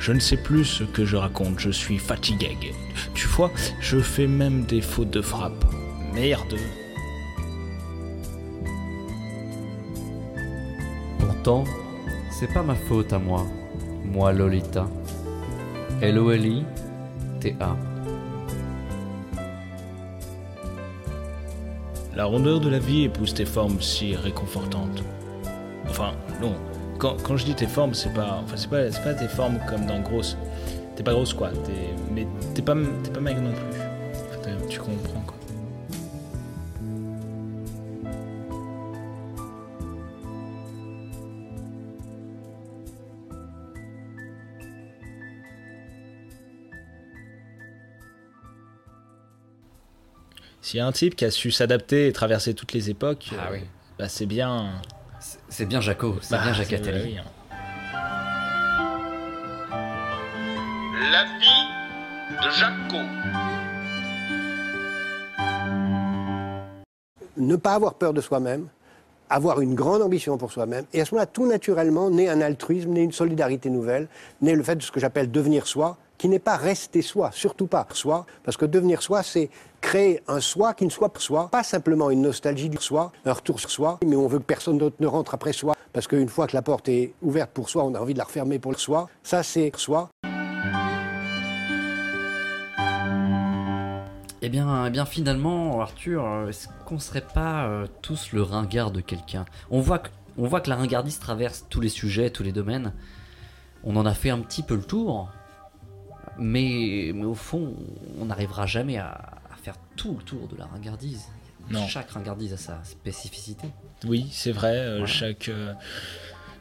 Je 0.00 0.10
ne 0.10 0.18
sais 0.18 0.36
plus 0.36 0.64
ce 0.64 0.82
que 0.82 1.04
je 1.04 1.14
raconte, 1.14 1.60
je 1.60 1.70
suis 1.70 1.98
fatigué. 1.98 2.74
Tu 3.14 3.28
vois, 3.28 3.52
je 3.78 4.00
fais 4.00 4.26
même 4.26 4.64
des 4.64 4.80
fautes 4.80 5.10
de 5.10 5.22
frappe. 5.22 5.64
Merde. 6.12 6.56
Pourtant, 11.20 11.62
c'est 12.32 12.52
pas 12.52 12.64
ma 12.64 12.74
faute 12.74 13.12
à 13.12 13.20
moi, 13.20 13.46
moi 14.04 14.32
Lolita. 14.32 14.88
L-O-L-I-T-A. 16.02 17.76
La 22.16 22.24
rondeur 22.24 22.60
de 22.60 22.68
la 22.68 22.78
vie 22.78 23.04
épouse 23.04 23.34
tes 23.34 23.44
formes 23.44 23.80
si 23.80 24.16
réconfortantes. 24.16 25.02
Enfin, 25.88 26.12
non. 26.40 26.54
Quand, 26.98 27.16
quand 27.22 27.36
je 27.36 27.44
dis 27.44 27.54
tes 27.54 27.66
formes, 27.66 27.94
c'est 27.94 28.12
pas, 28.12 28.42
enfin, 28.44 28.56
c'est 28.56 28.68
pas, 28.68 28.82
pas 29.02 29.14
tes 29.14 29.28
formes 29.28 29.58
comme 29.68 29.86
dans 29.86 30.00
grosse. 30.00 30.36
T'es 30.96 31.02
pas 31.02 31.12
grosse 31.12 31.32
quoi. 31.32 31.50
T'es, 31.64 31.94
mais 32.12 32.26
t'es 32.54 32.62
pas, 32.62 32.74
t'es 33.02 33.10
pas 33.10 33.20
maigre 33.20 33.40
non 33.40 33.52
plus. 33.52 33.79
S'il 50.62 50.78
y 50.78 50.80
a 50.80 50.86
un 50.86 50.92
type 50.92 51.16
qui 51.16 51.24
a 51.24 51.30
su 51.30 51.50
s'adapter 51.50 52.06
et 52.08 52.12
traverser 52.12 52.54
toutes 52.54 52.72
les 52.72 52.90
époques, 52.90 53.30
Ah 53.32 53.46
euh, 53.48 53.52
oui. 53.54 53.60
bah 53.98 54.08
c'est 54.08 54.26
bien. 54.26 54.72
C'est 55.48 55.66
bien 55.66 55.80
Jaco, 55.80 56.16
c'est 56.20 56.32
Bah, 56.34 56.42
bien 56.42 56.52
Attali. 56.52 57.02
oui, 57.04 57.18
hein. 57.18 57.24
La 61.12 61.24
vie 61.24 62.44
de 62.44 62.50
Jaco. 62.50 62.96
ne 67.36 67.56
pas 67.56 67.72
avoir 67.72 67.94
peur 67.94 68.12
de 68.12 68.20
soi-même, 68.20 68.66
avoir 69.30 69.60
une 69.62 69.74
grande 69.74 70.02
ambition 70.02 70.36
pour 70.36 70.52
soi-même, 70.52 70.84
et 70.92 71.00
à 71.00 71.04
ce 71.06 71.14
moment-là, 71.14 71.26
tout 71.26 71.46
naturellement, 71.46 72.10
naît 72.10 72.28
un 72.28 72.42
altruisme, 72.42 72.90
naît 72.90 73.02
une 73.04 73.12
solidarité 73.12 73.70
nouvelle, 73.70 74.08
naît 74.42 74.54
le 74.54 74.62
fait 74.62 74.76
de 74.76 74.82
ce 74.82 74.90
que 74.92 75.00
j'appelle 75.00 75.30
devenir 75.30 75.66
soi, 75.66 75.96
qui 76.20 76.28
n'est 76.28 76.38
pas 76.38 76.58
rester 76.58 77.00
soi, 77.00 77.30
surtout 77.32 77.66
pas 77.66 77.86
soi, 77.94 78.26
parce 78.44 78.58
que 78.58 78.66
devenir 78.66 79.00
soi, 79.00 79.22
c'est 79.22 79.48
créer 79.80 80.20
un 80.28 80.40
soi 80.40 80.74
qui 80.74 80.84
ne 80.84 80.90
soit 80.90 81.10
pas 81.10 81.18
soi, 81.18 81.48
pas 81.50 81.62
simplement 81.62 82.10
une 82.10 82.20
nostalgie 82.20 82.68
du 82.68 82.76
soi, 82.76 83.10
un 83.24 83.32
retour 83.32 83.58
sur 83.58 83.70
soi, 83.70 83.98
mais 84.04 84.16
on 84.16 84.26
veut 84.26 84.38
que 84.38 84.44
personne 84.44 84.76
d'autre 84.76 84.96
ne 85.00 85.06
rentre 85.06 85.32
après 85.32 85.54
soi, 85.54 85.74
parce 85.94 86.06
qu'une 86.06 86.28
fois 86.28 86.46
que 86.46 86.54
la 86.54 86.60
porte 86.60 86.90
est 86.90 87.14
ouverte 87.22 87.52
pour 87.52 87.70
soi, 87.70 87.84
on 87.84 87.94
a 87.94 87.98
envie 88.00 88.12
de 88.12 88.18
la 88.18 88.24
refermer 88.24 88.58
pour 88.58 88.70
le 88.70 88.76
soi. 88.76 89.08
Ça, 89.22 89.42
c'est 89.42 89.72
soi. 89.76 90.10
Eh 94.42 94.48
bien, 94.50 94.84
eh 94.84 94.90
bien 94.90 95.06
finalement, 95.06 95.80
Arthur, 95.80 96.26
euh, 96.26 96.48
est-ce 96.48 96.68
qu'on 96.84 96.98
serait 96.98 97.26
pas 97.26 97.64
euh, 97.64 97.86
tous 98.02 98.32
le 98.32 98.42
ringard 98.42 98.90
de 98.90 99.00
quelqu'un? 99.00 99.46
On 99.70 99.80
voit, 99.80 100.00
que, 100.00 100.10
on 100.36 100.46
voit 100.46 100.60
que 100.60 100.68
la 100.68 100.76
ringardise 100.76 101.18
traverse 101.18 101.64
tous 101.70 101.80
les 101.80 101.88
sujets, 101.88 102.28
tous 102.28 102.42
les 102.42 102.52
domaines. 102.52 102.92
On 103.84 103.96
en 103.96 104.04
a 104.04 104.12
fait 104.12 104.28
un 104.28 104.40
petit 104.40 104.62
peu 104.62 104.74
le 104.74 104.82
tour, 104.82 105.30
mais, 106.38 107.12
mais 107.14 107.24
au 107.24 107.34
fond, 107.34 107.74
on 108.20 108.26
n'arrivera 108.26 108.66
jamais 108.66 108.98
à, 108.98 109.08
à 109.52 109.56
faire 109.62 109.74
tout 109.96 110.16
le 110.18 110.22
tour 110.24 110.48
de 110.48 110.56
la 110.56 110.66
ringardise. 110.66 111.24
Non. 111.70 111.86
Chaque 111.86 112.10
ringardise 112.10 112.52
a 112.52 112.56
sa 112.56 112.82
spécificité. 112.84 113.68
Oui, 114.06 114.28
c'est 114.32 114.52
vrai. 114.52 114.76
euh, 114.76 114.90
Voilà. 114.98 115.06
Chaque, 115.06 115.48
euh, 115.48 115.72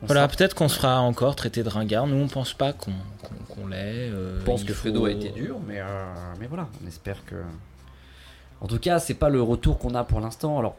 Voilà, 0.01 0.21
sera- 0.27 0.35
peut-être 0.35 0.53
qu'on 0.53 0.67
se 0.67 0.75
fera 0.77 0.99
encore 1.01 1.35
traiter 1.35 1.63
de 1.63 1.69
ringard. 1.69 2.05
Nous, 2.07 2.17
on 2.17 2.27
pense 2.27 2.53
pas 2.53 2.73
qu'on 2.73 2.91
qu'on 3.49 3.67
l'est. 3.67 4.09
euh, 4.11 4.39
Je 4.39 4.45
pense 4.45 4.61
il 4.61 4.67
que 4.67 4.73
faut- 4.73 4.81
Fredo 4.81 5.05
a 5.05 5.11
été 5.11 5.29
dur, 5.29 5.57
mais, 5.67 5.79
euh, 5.79 6.13
mais 6.39 6.47
voilà, 6.47 6.67
on 6.83 6.87
espère 6.87 7.23
que. 7.25 7.35
En 8.61 8.67
tout 8.67 8.77
cas, 8.79 8.99
c'est 8.99 9.13
pas 9.13 9.29
le 9.29 9.41
retour 9.41 9.79
qu'on 9.79 9.95
a 9.95 10.03
pour 10.03 10.19
l'instant. 10.19 10.59
Alors, 10.59 10.75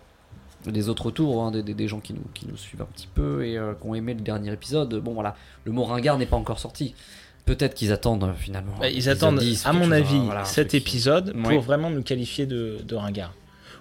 les 0.67 0.89
autres 0.91 1.07
retours, 1.07 1.43
hein, 1.43 1.51
des, 1.51 1.63
des- 1.63 1.75
des 1.75 1.89
gens 1.89 2.01
qui 2.01 2.13
nous, 2.13 2.25
qui 2.35 2.47
nous 2.47 2.57
suivent 2.57 2.83
un 2.83 2.87
petit 2.87 3.09
peu 3.13 3.45
et 3.45 3.57
euh, 3.59 3.73
qui 3.75 3.87
ont 3.87 3.95
aimé 3.95 4.13
le 4.15 4.21
dernier 4.21 4.53
épisode, 4.53 4.95
bon 4.97 5.15
voilà, 5.15 5.35
le 5.65 5.73
mot 5.73 5.85
ringard 5.85 6.19
n'est 6.19 6.27
pas 6.27 6.37
encore 6.37 6.59
sorti. 6.61 6.95
Peut-être 7.57 7.75
qu'ils 7.75 7.93
attendent 7.93 8.25
euh, 8.25 8.33
finalement. 8.39 8.73
Bah, 8.79 8.89
ils 8.89 9.09
attendent, 9.09 9.39
10, 9.41 9.67
à 9.67 9.73
mon 9.73 9.91
avis, 9.91 10.19
voilà, 10.21 10.45
cet 10.45 10.69
qui- 10.69 10.77
épisode 10.77 11.35
pour 11.43 11.61
vraiment 11.61 11.91
nous 11.91 12.03
qualifier 12.03 12.47
de, 12.47 12.79
de 12.85 12.95
ringard. 12.95 13.33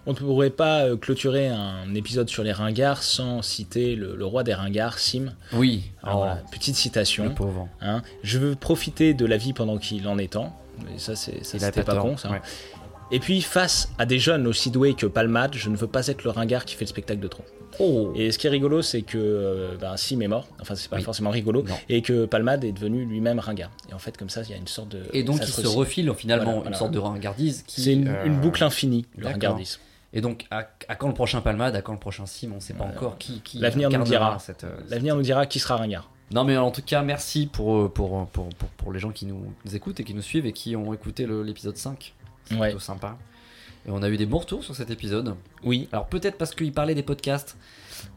On 0.06 0.14
ne 0.14 0.18
pourrait 0.18 0.50
pas 0.50 0.86
euh, 0.86 0.96
clôturer 0.98 1.50
un 1.50 1.94
épisode 1.94 2.30
sur 2.30 2.42
les 2.44 2.52
ringards 2.54 3.04
sans 3.04 3.42
citer 3.44 3.96
le, 3.96 4.16
le 4.16 4.26
roi 4.26 4.44
des 4.44 4.54
ringards, 4.54 4.98
Sim. 4.98 5.34
Oui. 5.54 5.84
Alors, 6.02 6.16
Oh. 6.16 6.20
voilà, 6.20 6.36
petite 6.52 6.76
citation. 6.76 7.26
Le 7.26 7.34
pauvre. 7.36 7.68
Hein, 7.82 8.02
je 8.24 8.40
veux 8.40 8.56
profiter 8.56 9.14
de 9.14 9.26
la 9.26 9.38
vie 9.38 9.54
pendant 9.54 9.78
qu'il 9.78 10.08
en 10.08 10.18
est 10.18 10.32
temps. 10.34 10.58
Et 10.96 10.98
ça, 11.00 11.16
c'est, 11.16 11.44
ça 11.46 11.60
c'était 11.60 11.84
pas 11.84 11.96
pas 11.96 12.02
con, 12.02 12.18
ça. 12.18 12.32
ouais. 12.32 12.42
Et 13.12 13.20
puis, 13.20 13.42
face 13.42 13.92
à 13.98 14.06
des 14.06 14.20
jeunes 14.20 14.48
aussi 14.48 14.72
doués 14.72 14.94
que 14.94 15.06
Palmade, 15.06 15.54
je 15.56 15.70
ne 15.70 15.76
veux 15.76 15.88
pas 15.88 16.08
être 16.08 16.24
le 16.24 16.30
ringard 16.30 16.64
qui 16.66 16.76
fait 16.76 16.86
le 16.86 16.90
spectacle 16.90 17.20
de 17.20 17.28
trop. 17.28 17.44
Oh. 17.80 18.12
Et 18.16 18.32
ce 18.32 18.38
qui 18.38 18.48
est 18.48 18.50
rigolo, 18.50 18.82
c'est 18.82 19.02
que 19.04 19.18
euh, 19.18 19.76
ben, 19.80 19.96
Sim 19.98 20.22
est 20.22 20.28
mort. 20.28 20.48
Enfin, 20.60 20.76
c'est 20.76 20.90
pas 20.90 20.98
Oui. 20.98 21.04
forcément 21.04 21.30
rigolo. 21.30 21.64
Non. 21.64 21.76
Et 21.88 22.02
que 22.02 22.26
Palmade 22.26 22.64
est 22.64 22.72
devenu 22.72 23.06
lui-même 23.06 23.40
ringard. 23.40 23.72
Et 23.90 23.94
en 23.94 24.00
fait, 24.00 24.18
comme 24.18 24.30
ça, 24.30 24.42
il 24.44 24.50
y 24.50 24.54
a 24.54 24.58
une 24.58 24.68
sorte 24.68 24.90
de. 24.90 25.04
Et 25.14 25.24
donc, 25.24 25.40
il 25.42 25.48
se 25.48 25.68
refile 25.68 26.12
finalement 26.16 26.44
Voilà, 26.46 26.58
une 26.58 26.64
voilà. 26.64 26.78
sorte 26.78 26.92
de 26.92 27.00
ringardise 27.00 27.64
qui. 27.68 27.82
C'est 27.82 27.94
une, 27.94 28.08
euh, 28.08 28.26
une 28.26 28.40
boucle 28.40 28.64
infinie, 28.64 29.06
le 29.18 29.28
ringardisme. 29.28 29.80
Et 30.12 30.22
donc, 30.22 30.46
à, 30.50 30.68
à 30.88 30.96
quand 30.96 31.08
le 31.08 31.14
prochain 31.14 31.40
Palmade, 31.42 31.76
à 31.76 31.82
quand 31.84 31.94
le 31.94 32.00
prochain 32.00 32.26
Sim, 32.26 32.50
on 32.52 32.56
ne 32.56 32.60
sait 32.60 32.74
pas 32.74 32.86
encore 32.86 33.18
qui. 33.18 33.42
qui 33.42 33.60
L'avenir 33.60 33.90
nous 33.90 34.04
dira. 34.04 34.40
Cette, 34.40 34.64
euh, 34.64 34.76
L'avenir 34.90 35.16
nous 35.16 35.22
dira 35.22 35.46
qui 35.46 35.60
sera 35.60 35.78
ringard. 35.78 36.10
Non 36.32 36.44
mais 36.44 36.58
en 36.58 36.70
tout 36.70 36.84
cas 36.84 37.02
merci 37.02 37.48
pour, 37.48 37.76
euh, 37.76 37.90
pour, 37.90 38.28
pour, 38.28 38.50
pour, 38.50 38.70
pour 38.70 38.92
les 38.92 39.00
gens 39.00 39.10
qui 39.10 39.26
nous, 39.26 39.52
nous 39.66 39.76
écoutent 39.76 40.00
et 40.00 40.04
qui 40.04 40.14
nous 40.14 40.22
suivent 40.22 40.46
et 40.46 40.52
qui 40.54 40.76
ont 40.76 40.94
écouté 40.94 41.26
l'épisode 41.28 41.76
5. 41.76 42.14
C'est 42.46 42.56
Ouais. 42.56 42.68
plutôt 42.70 42.80
sympa. 42.80 43.18
Et 43.90 43.92
on 43.92 44.04
a 44.04 44.10
eu 44.10 44.18
des 44.18 44.28
bons 44.28 44.38
retours 44.38 44.64
sur 44.64 44.76
cet 44.76 44.92
épisode. 44.92 45.34
Oui. 45.64 45.90
Alors 45.92 46.06
peut-être 46.06 46.38
parce 46.38 46.54
qu'il 46.54 46.72
parlait 46.72 46.94
des 46.96 47.02
podcasts. 47.04 47.58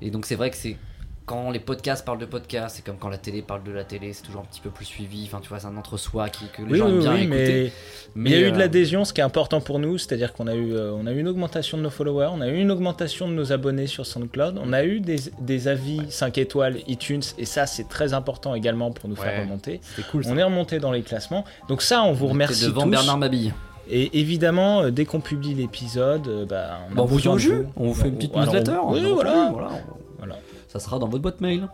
Et 0.02 0.10
donc 0.10 0.26
c'est 0.26 0.34
vrai 0.36 0.50
que 0.50 0.56
c'est 0.56 0.76
quand 1.24 1.50
les 1.52 1.60
podcasts 1.60 2.04
parlent 2.04 2.18
de 2.18 2.26
podcasts, 2.26 2.76
c'est 2.76 2.84
comme 2.84 2.98
quand 2.98 3.08
la 3.08 3.16
télé 3.16 3.42
parle 3.42 3.62
de 3.62 3.70
la 3.70 3.84
télé, 3.84 4.12
c'est 4.12 4.22
toujours 4.24 4.42
un 4.42 4.44
petit 4.44 4.60
peu 4.60 4.68
plus 4.70 4.84
suivi. 4.84 5.22
Enfin 5.24 5.38
tu 5.40 5.48
vois, 5.48 5.60
c'est 5.60 5.68
un 5.68 5.76
entre-soi 5.78 6.28
qui, 6.28 6.44
que 6.48 6.60
les 6.62 6.72
Oui, 6.72 6.78
gens 6.78 6.86
oui, 6.86 6.92
aiment 6.94 7.00
bien 7.00 7.14
oui, 7.14 7.22
écouter. 7.22 7.72
mais, 8.16 8.30
il 8.30 8.36
y 8.38 8.44
a 8.44 8.48
eu 8.48 8.50
de 8.50 8.56
euh, 8.56 8.58
l'adhésion, 8.58 9.04
ce 9.06 9.12
qui 9.14 9.20
est 9.20 9.24
important 9.24 9.60
pour 9.62 9.78
nous, 9.78 9.96
c'est-à-dire 9.98 10.32
qu'on 10.34 10.46
a 10.48 10.54
eu, 10.54 10.74
euh, 10.74 10.92
on 10.92 11.06
a 11.06 11.12
eu 11.12 11.20
une 11.20 11.28
augmentation 11.28 11.78
de 11.78 11.82
nos 11.84 11.90
followers, 11.90 12.28
on 12.32 12.40
a 12.42 12.48
eu 12.48 12.56
une 12.58 12.70
augmentation 12.72 13.28
de 13.28 13.34
nos 13.34 13.50
abonnés 13.52 13.86
sur 13.86 14.04
SoundCloud, 14.04 14.58
on 14.62 14.72
a 14.74 14.84
eu 14.84 15.00
des, 15.00 15.16
des 15.40 15.68
avis 15.68 16.00
5 16.10 16.36
étoiles 16.38 16.78
iTunes, 16.88 17.22
et 17.38 17.44
ça 17.46 17.66
c'est 17.66 17.88
très 17.88 18.12
important 18.14 18.54
également 18.56 18.90
pour 18.90 19.08
nous 19.08 19.14
Ouais, 19.16 19.22
faire 19.22 19.40
remonter. 19.42 19.80
cool, 20.10 20.24
on 20.26 20.36
est 20.36 20.42
remonté 20.42 20.80
dans 20.80 20.90
les 20.92 21.02
classements, 21.02 21.44
donc 21.68 21.82
ça 21.82 22.02
on 22.02 22.12
vous 22.12 22.26
remercie 22.26 22.66
devant 22.66 22.82
tous. 22.82 22.90
Bernard 22.90 23.18
Mabille. 23.18 23.54
Et 23.88 24.20
évidemment, 24.20 24.82
euh, 24.82 24.90
dès 24.90 25.04
qu'on 25.04 25.20
publie 25.20 25.54
l'épisode, 25.54 26.28
euh, 26.28 26.46
bah, 26.46 26.80
on, 26.90 26.94
Bah, 26.94 27.02
on 27.02 27.06
vous 27.06 27.20
de 27.20 27.38
jus. 27.38 27.66
On 27.76 27.88
vous 27.88 27.94
fait 27.94 28.08
une 28.08 28.16
petite 28.16 28.34
Alors, 28.36 28.46
newsletter. 28.46 28.78
Oui, 28.84 29.12
voilà. 29.12 29.50
voilà. 29.52 29.70
Voilà. 30.18 30.36
Ça 30.68 30.78
sera 30.78 30.98
dans 30.98 31.08
votre 31.08 31.22
boîte 31.22 31.40
mail. 31.40 31.68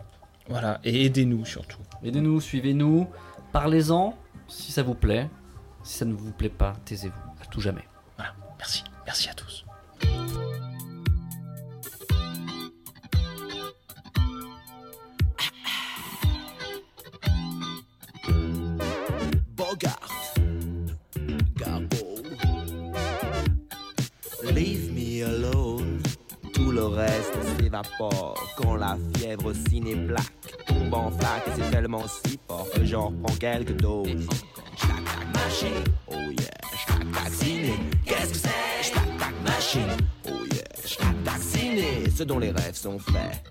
Voilà, 0.49 0.79
et 0.83 1.05
aidez-nous 1.05 1.45
surtout. 1.45 1.77
Aidez-nous, 2.03 2.41
suivez-nous, 2.41 3.07
parlez-en 3.51 4.15
si 4.47 4.71
ça 4.71 4.81
vous 4.81 4.95
plaît. 4.95 5.29
Si 5.83 5.97
ça 5.97 6.05
ne 6.05 6.13
vous 6.13 6.31
plaît 6.31 6.49
pas, 6.49 6.73
taisez-vous 6.85 7.41
à 7.41 7.45
tout 7.45 7.61
jamais. 7.61 7.83
Voilà, 8.17 8.33
merci, 8.57 8.83
merci 9.05 9.29
à 9.29 9.33
tous. 9.33 9.63
Leave 24.53 24.91
me 24.91 25.23
alone. 25.25 26.01
Tout 26.53 26.71
le 26.71 26.85
reste 26.85 27.33
s'évapore 27.57 28.35
quand 28.57 28.75
la 28.75 28.97
fièvre 29.15 29.53
ciné-plaque 29.53 30.33
tombe 30.67 30.93
en 30.93 31.11
flaque 31.11 31.47
et 31.47 31.51
c'est 31.55 31.71
tellement 31.71 32.03
si 32.07 32.39
fort 32.47 32.67
que 32.73 32.83
j'en 32.83 33.07
reprends 33.07 33.35
quelques 33.35 33.77
doses. 33.77 34.27
Machine, 35.33 35.83
oh 36.07 36.13
yeah, 36.13 36.49
j'tac 36.77 37.11
tac 37.11 37.33
ciné. 37.33 37.73
Qu'est-ce 38.05 38.33
que 38.33 38.37
c'est? 38.37 38.83
J'tac 38.83 39.17
tac 39.17 39.33
machine, 39.45 39.97
oh 40.27 40.45
yeah, 40.51 40.63
j'tac 40.85 41.23
tac 41.23 41.41
ciné. 41.41 42.09
Ce 42.09 42.23
dont 42.23 42.39
les 42.39 42.51
rêves 42.51 42.75
sont 42.75 42.99
faits. 42.99 43.43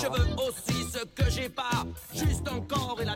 Je 0.00 0.06
veux 0.08 0.26
aussi 0.36 0.84
ce 0.92 1.04
que 1.04 1.30
j'ai 1.30 1.48
pas, 1.48 1.84
juste 2.14 2.48
encore 2.48 2.98
et 3.00 3.04
la 3.04 3.13